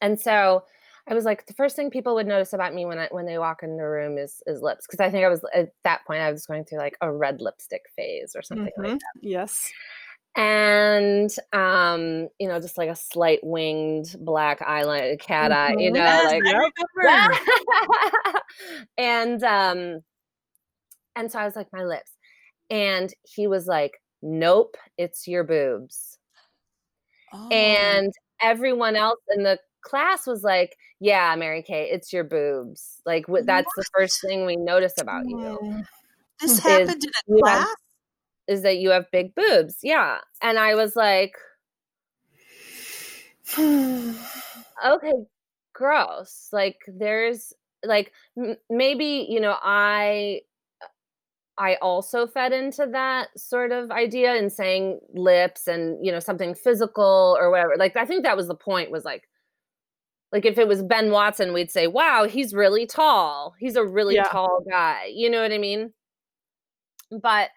[0.00, 0.64] And so
[1.08, 3.38] I was like, the first thing people would notice about me when I when they
[3.38, 6.20] walk in the room is is lips because I think I was at that point
[6.20, 8.92] I was going through like a red lipstick phase or something mm-hmm.
[8.92, 9.20] like that.
[9.20, 9.70] Yes.
[10.36, 15.78] And um, you know, just like a slight winged black eyeliner, cat mm-hmm.
[15.78, 15.94] eye, you mm-hmm.
[15.94, 16.72] know, yes,
[18.24, 18.42] like
[18.96, 20.00] and um,
[21.16, 22.12] and so I was like, my lips,
[22.70, 23.92] and he was like,
[24.22, 26.18] nope, it's your boobs.
[27.34, 27.48] Oh.
[27.48, 33.00] And everyone else in the class was like, "Yeah, Mary Kay, it's your boobs.
[33.06, 33.76] Like wh- that's what?
[33.76, 35.84] the first thing we notice about you."
[36.40, 37.58] This happened in a class.
[37.58, 37.76] Have,
[38.48, 39.78] is that you have big boobs?
[39.82, 41.34] Yeah, and I was like,
[43.58, 45.12] "Okay,
[45.72, 47.52] gross." Like there's
[47.84, 50.42] like m- maybe you know I
[51.58, 56.54] I also fed into that sort of idea in saying lips and you know something
[56.54, 57.74] physical or whatever.
[57.76, 59.28] Like I think that was the point was like
[60.32, 63.54] like if it was Ben Watson, we'd say, wow, he's really tall.
[63.58, 64.24] He's a really yeah.
[64.24, 65.10] tall guy.
[65.12, 65.92] You know what I mean?
[67.10, 67.50] But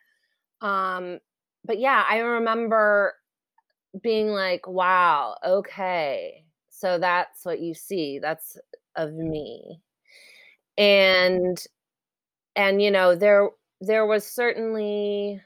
[0.62, 1.20] um
[1.64, 3.14] but yeah, I remember
[4.02, 6.44] being like, wow, okay.
[6.70, 8.20] So that's what you see.
[8.20, 8.58] That's
[8.96, 9.82] of me.
[10.78, 11.58] And
[12.58, 13.50] and you know there
[13.80, 15.42] there was certainly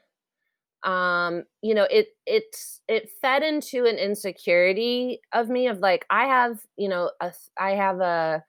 [0.84, 2.56] um you know it it
[2.88, 7.72] it fed into an insecurity of me of like i have you know a, i
[7.72, 8.42] have a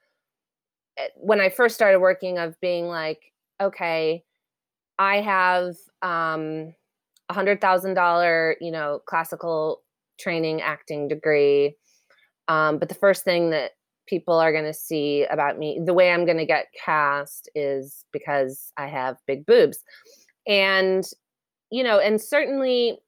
[0.97, 4.22] eh, when i first started working of being like okay
[4.99, 6.72] i have um
[7.28, 9.83] a hundred thousand dollar you know classical
[10.16, 11.74] training acting degree
[12.47, 13.72] um but the first thing that
[14.07, 18.05] people are going to see about me the way i'm going to get cast is
[18.12, 19.78] because i have big boobs.
[20.47, 21.05] And
[21.71, 22.99] you know, and certainly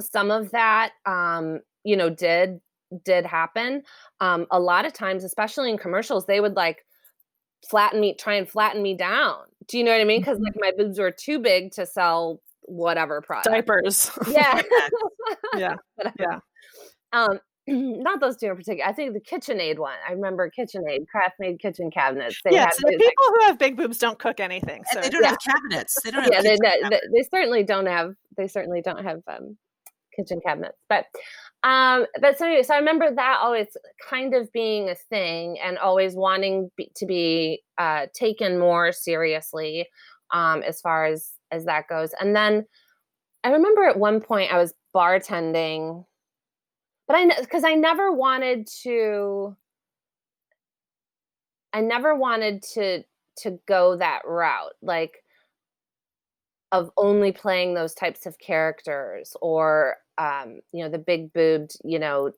[0.00, 2.60] some of that, um, you know, did
[3.04, 3.82] did happen.
[4.20, 6.84] Um, a lot of times, especially in commercials, they would like
[7.68, 9.38] flatten me, try and flatten me down.
[9.68, 10.20] Do you know what I mean?
[10.20, 10.60] Because like mm-hmm.
[10.60, 13.46] my boobs were too big to sell whatever product.
[13.46, 14.10] Diapers.
[14.28, 14.62] Yeah.
[15.56, 15.76] yeah.
[16.18, 16.38] yeah.
[17.12, 18.88] Um, not those two in particular.
[18.88, 19.96] I think the KitchenAid one.
[20.08, 22.40] I remember KitchenAid, KraftMaid kitchen cabinets.
[22.44, 24.84] They yeah, so the people who have big boobs don't cook anything.
[24.92, 24.98] So.
[24.98, 25.30] And they don't yeah.
[25.30, 25.98] have cabinets.
[26.02, 28.14] They don't have yeah, they, they, they, certainly don't have.
[28.36, 29.56] They certainly don't have um,
[30.14, 30.78] kitchen cabinets.
[30.88, 31.06] But
[31.62, 33.68] um, but so anyway, so I remember that always
[34.08, 39.88] kind of being a thing, and always wanting be, to be uh, taken more seriously
[40.32, 42.10] um, as far as as that goes.
[42.20, 42.64] And then
[43.42, 46.04] I remember at one point I was bartending
[47.06, 49.56] but I because I never wanted to
[51.72, 53.02] I never wanted to
[53.38, 55.22] to go that route like
[56.72, 61.98] of only playing those types of characters or um you know the big boobed you
[61.98, 62.32] know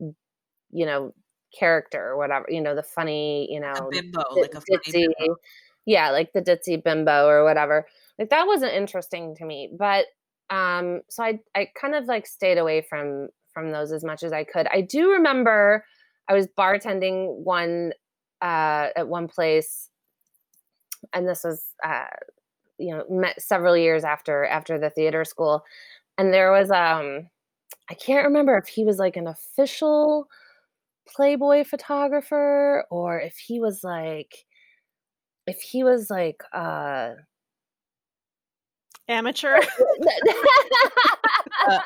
[0.00, 1.12] you know
[1.56, 5.36] character or whatever you know the funny you know bimbo d- like a ditzy, bimbo.
[5.84, 7.86] yeah like the ditzy bimbo or whatever
[8.18, 10.06] like that wasn't interesting to me but
[10.50, 14.32] um so i i kind of like stayed away from from those as much as
[14.32, 14.66] I could.
[14.66, 15.84] I do remember
[16.28, 17.92] I was bartending one
[18.42, 19.88] uh, at one place,
[21.12, 22.04] and this was uh,
[22.78, 25.64] you know met several years after after the theater school,
[26.18, 27.28] and there was um
[27.90, 30.28] I can't remember if he was like an official
[31.06, 34.46] Playboy photographer or if he was like
[35.46, 37.10] if he was like uh
[39.08, 39.60] amateur
[41.68, 41.78] uh,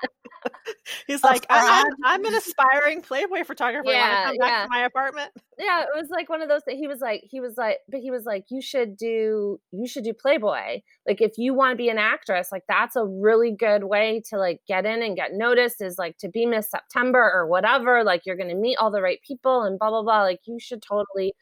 [1.06, 3.90] He's like, I, am an aspiring Playboy photographer.
[3.90, 4.62] Yeah, come back yeah.
[4.64, 5.30] to my apartment.
[5.58, 8.00] Yeah, it was like one of those that he was like, he was like, but
[8.00, 10.80] he was like, you should do, you should do Playboy.
[11.06, 14.38] Like, if you want to be an actress, like that's a really good way to
[14.38, 15.80] like get in and get noticed.
[15.80, 18.04] Is like to be Miss September or whatever.
[18.04, 20.22] Like, you're going to meet all the right people and blah blah blah.
[20.22, 21.34] Like, you should totally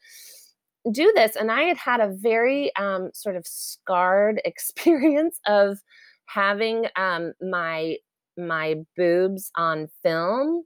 [0.91, 1.35] do this.
[1.35, 5.79] And I had had a very um, sort of scarred experience of
[6.25, 7.97] having um, my
[8.37, 10.63] my boobs on film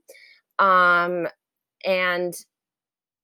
[0.58, 1.26] um
[1.84, 2.34] and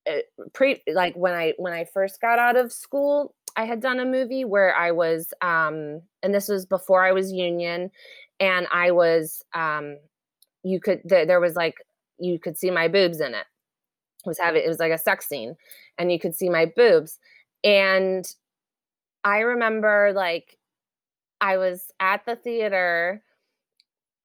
[0.08, 0.18] uh,
[0.54, 4.04] pre like when i when i first got out of school i had done a
[4.04, 7.90] movie where i was um and this was before i was union
[8.40, 9.96] and i was um
[10.62, 11.76] you could th- there was like
[12.18, 13.46] you could see my boobs in it.
[14.24, 15.54] it was having it was like a sex scene
[15.98, 17.18] and you could see my boobs
[17.64, 18.34] and
[19.24, 20.56] i remember like
[21.40, 23.22] i was at the theater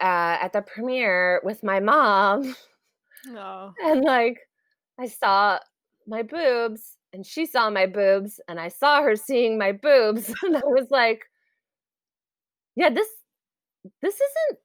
[0.04, 2.56] uh, at the premiere with my mom.
[3.30, 3.74] Oh.
[3.84, 4.40] And like
[5.00, 5.60] I saw
[6.08, 10.58] my boobs and she saw my boobs and I saw her seeing my boobs and
[10.58, 11.24] I was like
[12.76, 13.08] yeah this
[14.02, 14.60] this isn't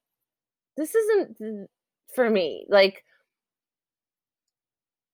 [0.76, 1.68] this isn't
[2.14, 3.04] for me like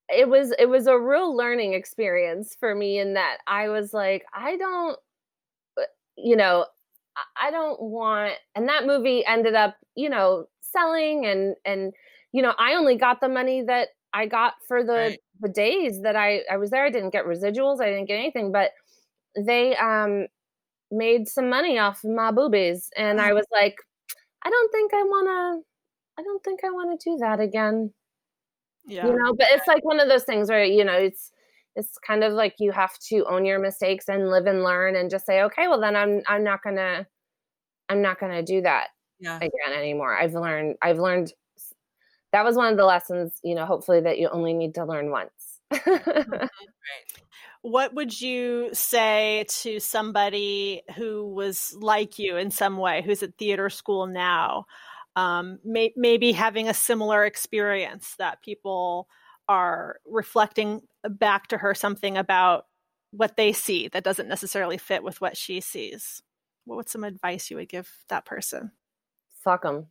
[0.08, 4.24] it was it was a real learning experience for me in that I was like
[4.32, 4.98] I don't
[5.78, 5.82] uh,
[6.16, 6.66] you know
[7.40, 11.92] I don't want and that movie ended up, you know, selling and and
[12.32, 15.18] you know, I only got the money that I got for the right.
[15.40, 16.84] the days that I I was there.
[16.84, 18.70] I didn't get residuals, I didn't get anything, but
[19.36, 20.26] they um
[20.90, 23.34] made some money off of my boobies and I mm.
[23.34, 23.76] was like
[24.44, 27.92] I don't think I want to I don't think I want to do that again.
[28.86, 29.06] Yeah.
[29.06, 31.32] You know, but it's like one of those things where you know, it's
[31.76, 35.10] it's kind of like you have to own your mistakes and live and learn and
[35.10, 37.06] just say okay well then i'm i'm not gonna
[37.88, 39.36] i'm not gonna do that yeah.
[39.36, 41.32] again anymore i've learned i've learned
[42.32, 45.10] that was one of the lessons you know hopefully that you only need to learn
[45.10, 46.48] once right.
[47.62, 53.36] what would you say to somebody who was like you in some way who's at
[53.38, 54.64] theater school now
[55.16, 59.08] um, may, maybe having a similar experience that people
[59.48, 62.66] are reflecting back to her something about
[63.10, 66.22] what they see that doesn't necessarily fit with what she sees.
[66.64, 68.72] What would some advice you would give that person?
[69.42, 69.88] Fuck them.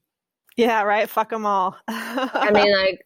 [0.58, 1.10] Yeah, right.
[1.10, 1.78] Fuck them all.
[1.88, 3.06] I mean, like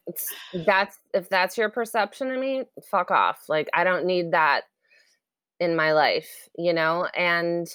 [0.66, 3.46] that's if that's your perception of me, fuck off.
[3.50, 4.64] Like I don't need that.
[5.60, 7.68] in my life you know and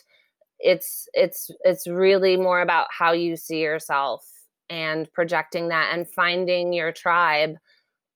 [0.61, 4.25] it's it's it's really more about how you see yourself
[4.71, 7.57] and projecting that and finding your tribe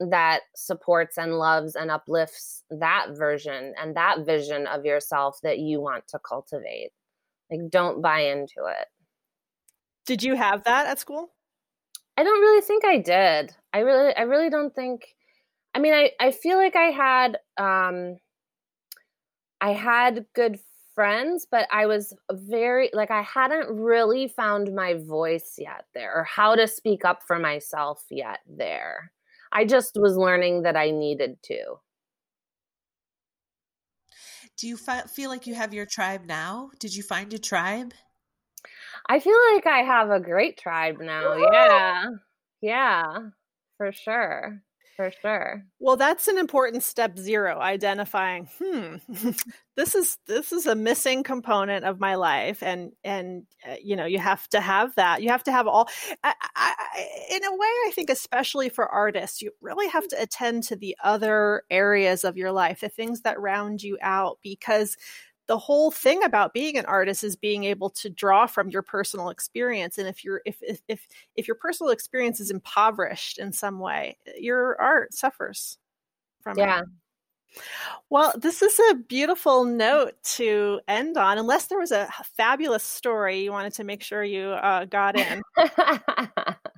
[0.00, 5.80] that supports and loves and uplifts that version and that vision of yourself that you
[5.80, 6.90] want to cultivate.
[7.50, 8.86] Like don't buy into it.
[10.04, 11.30] Did you have that at school?
[12.16, 13.52] I don't really think i did.
[13.72, 15.14] I really i really don't think
[15.74, 18.16] i mean i i feel like i had um
[19.60, 20.58] i had good
[20.96, 26.24] friends, but I was very like I hadn't really found my voice yet there or
[26.24, 29.12] how to speak up for myself yet there.
[29.56, 31.80] I just was learning that I needed to.
[34.58, 36.70] Do you fi- feel like you have your tribe now?
[36.78, 37.94] Did you find a tribe?
[39.08, 41.36] I feel like I have a great tribe now.
[41.36, 42.04] Yeah.
[42.60, 43.18] Yeah,
[43.78, 44.62] for sure
[44.96, 45.62] for sure.
[45.78, 48.96] Well, that's an important step zero, identifying, hmm,
[49.76, 54.06] this is this is a missing component of my life and and uh, you know,
[54.06, 55.22] you have to have that.
[55.22, 55.88] You have to have all
[56.24, 56.74] I, I,
[57.30, 60.96] in a way I think especially for artists, you really have to attend to the
[61.04, 64.96] other areas of your life, the things that round you out because
[65.46, 69.28] the whole thing about being an artist is being able to draw from your personal
[69.28, 73.78] experience and if you're if if if, if your personal experience is impoverished in some
[73.78, 75.78] way your art suffers
[76.42, 76.86] from yeah it.
[78.10, 81.38] Well, this is a beautiful note to end on.
[81.38, 85.42] Unless there was a fabulous story you wanted to make sure you uh, got in.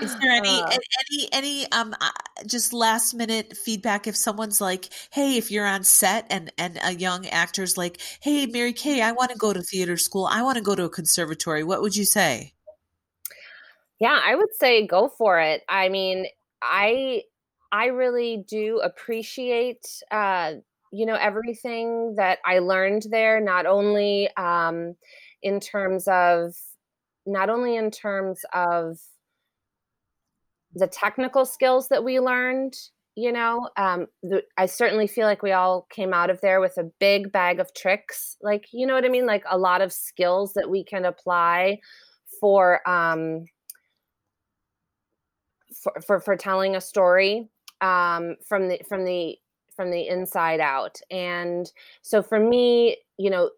[0.00, 0.78] Is there any uh,
[1.10, 2.10] any any um uh,
[2.46, 6.94] just last minute feedback if someone's like, "Hey, if you're on set and and a
[6.94, 10.26] young actor's like, "Hey, Mary Kay, I want to go to theater school.
[10.26, 12.54] I want to go to a conservatory." What would you say?
[13.98, 15.62] Yeah, I would say go for it.
[15.68, 16.26] I mean,
[16.62, 17.24] I
[17.70, 20.54] I really do appreciate uh
[20.92, 24.96] you know everything that I learned there not only um
[25.42, 26.54] in terms of
[27.26, 28.98] not only in terms of
[30.74, 32.74] the technical skills that we learned
[33.16, 36.76] you know um, the, i certainly feel like we all came out of there with
[36.78, 39.26] a big bag of tricks like you know what i mean?
[39.26, 41.78] Like a lot of skills that we can apply
[42.40, 43.44] for um
[45.82, 47.48] for for, for telling a story
[47.80, 49.36] um from the from the
[49.74, 50.98] from the inside out.
[51.10, 51.70] And
[52.02, 53.50] so for me you know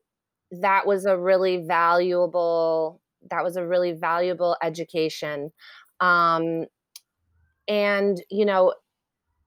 [0.51, 3.01] that was a really valuable
[3.31, 5.53] that was a really valuable education.
[6.01, 6.67] Um
[7.69, 8.75] and, you know,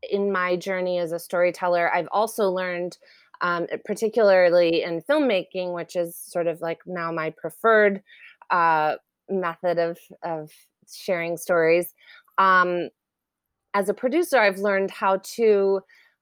[0.09, 2.97] in my journey as a storyteller, I've also learned,
[3.41, 8.01] um, particularly in filmmaking, which is sort of like now my preferred
[8.51, 8.95] uh,
[9.29, 10.51] method of, of
[10.91, 11.93] sharing stories.
[12.37, 12.89] Um,
[13.73, 15.81] as a producer, I've learned how to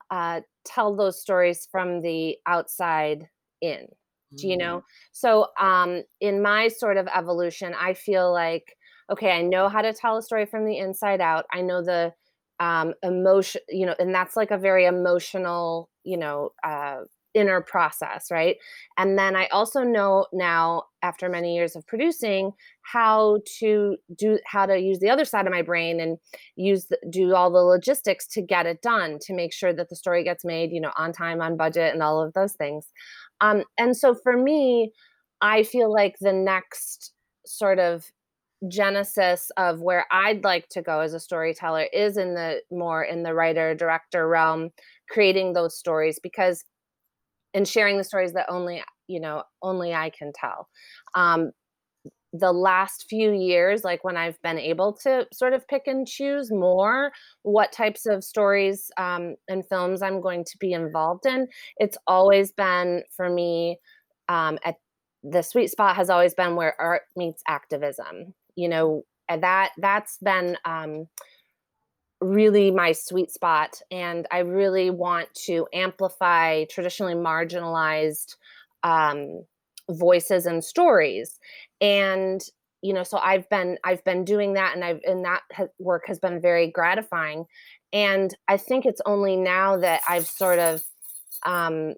[0.09, 3.27] uh, tell those stories from the outside
[3.61, 3.87] in.
[4.35, 4.77] Do you know?
[4.77, 4.83] Mm.
[5.11, 8.75] So, um, in my sort of evolution, I feel like
[9.11, 11.45] okay, I know how to tell a story from the inside out.
[11.51, 12.13] I know the
[12.59, 17.01] um, emotion, you know, and that's like a very emotional, you know, uh,
[17.33, 18.57] inner process, right?
[18.97, 22.51] And then I also know now, after many years of producing,
[22.83, 26.17] how to do how to use the other side of my brain and
[26.55, 29.95] use the, do all the logistics to get it done to make sure that the
[29.95, 32.85] story gets made, you know, on time, on budget, and all of those things.
[33.41, 34.91] Um, and so for me,
[35.41, 37.13] I feel like the next
[37.45, 38.05] sort of
[38.67, 43.23] genesis of where I'd like to go as a storyteller is in the more in
[43.23, 44.69] the writer director realm,
[45.09, 46.63] creating those stories because
[47.53, 50.67] and sharing the stories that only you know only I can tell.
[51.15, 51.51] Um,
[52.35, 56.51] the last few years, like when I've been able to sort of pick and choose
[56.51, 57.11] more
[57.43, 61.47] what types of stories um, and films I'm going to be involved in,
[61.77, 63.77] it's always been for me
[64.29, 64.77] um, at
[65.23, 70.57] the sweet spot has always been where art meets activism you know that that's been
[70.65, 71.07] um,
[72.21, 78.35] really my sweet spot and i really want to amplify traditionally marginalized
[78.83, 79.43] um,
[79.89, 81.39] voices and stories
[81.81, 82.41] and
[82.81, 85.41] you know so i've been i've been doing that and i've and that
[85.79, 87.45] work has been very gratifying
[87.91, 90.81] and i think it's only now that i've sort of
[91.45, 91.93] um,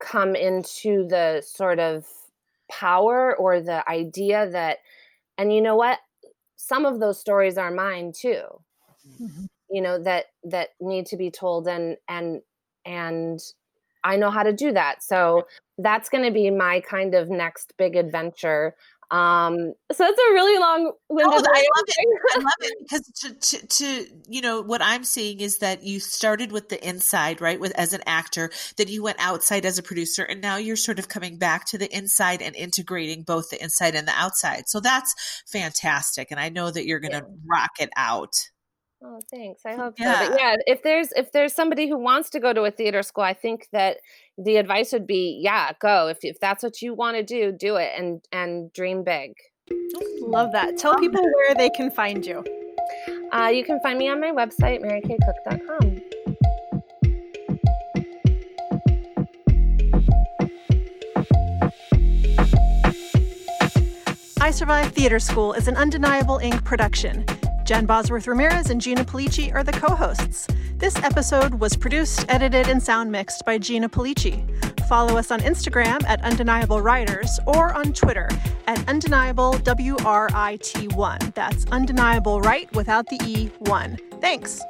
[0.00, 2.04] come into the sort of
[2.70, 4.78] power or the idea that
[5.38, 5.98] and you know what?
[6.56, 8.42] Some of those stories are mine too.
[9.20, 9.44] Mm-hmm.
[9.70, 12.42] you know that that need to be told and and
[12.84, 13.40] and
[14.02, 15.02] i know how to do that.
[15.02, 15.46] So
[15.78, 18.74] that's going to be my kind of next big adventure
[19.10, 21.36] Um, so that's a really long window.
[21.36, 22.06] Oh, I love it.
[22.34, 26.00] I love it because to, to, to, you know, what I'm seeing is that you
[26.00, 27.60] started with the inside, right?
[27.60, 30.98] With as an actor, then you went outside as a producer, and now you're sort
[30.98, 34.64] of coming back to the inside and integrating both the inside and the outside.
[34.66, 35.14] So that's
[35.46, 36.28] fantastic.
[36.30, 37.34] And I know that you're going to yeah.
[37.48, 38.34] rock it out.
[39.04, 39.62] Oh, thanks.
[39.66, 40.20] I hope yeah.
[40.20, 40.30] so.
[40.30, 43.24] But yeah, if there's if there's somebody who wants to go to a theater school,
[43.24, 43.98] I think that
[44.38, 46.08] the advice would be, yeah, go.
[46.08, 49.32] If if that's what you want to do, do it and and dream big.
[50.20, 50.78] Love that.
[50.78, 52.44] Tell people where they can find you.
[53.32, 56.00] Uh, you can find me on my website, marykaycook.com.
[64.40, 66.64] I Survived Theater School is an Undeniable Inc.
[66.64, 67.26] production.
[67.66, 70.46] Jen Bosworth Ramirez and Gina Pulice are the co hosts.
[70.76, 74.40] This episode was produced, edited, and sound mixed by Gina Pulice.
[74.88, 78.28] Follow us on Instagram at Undeniable Writers or on Twitter
[78.68, 81.34] at Undeniable WRIT1.
[81.34, 84.20] That's Undeniable Right without the E1.
[84.20, 84.62] Thanks.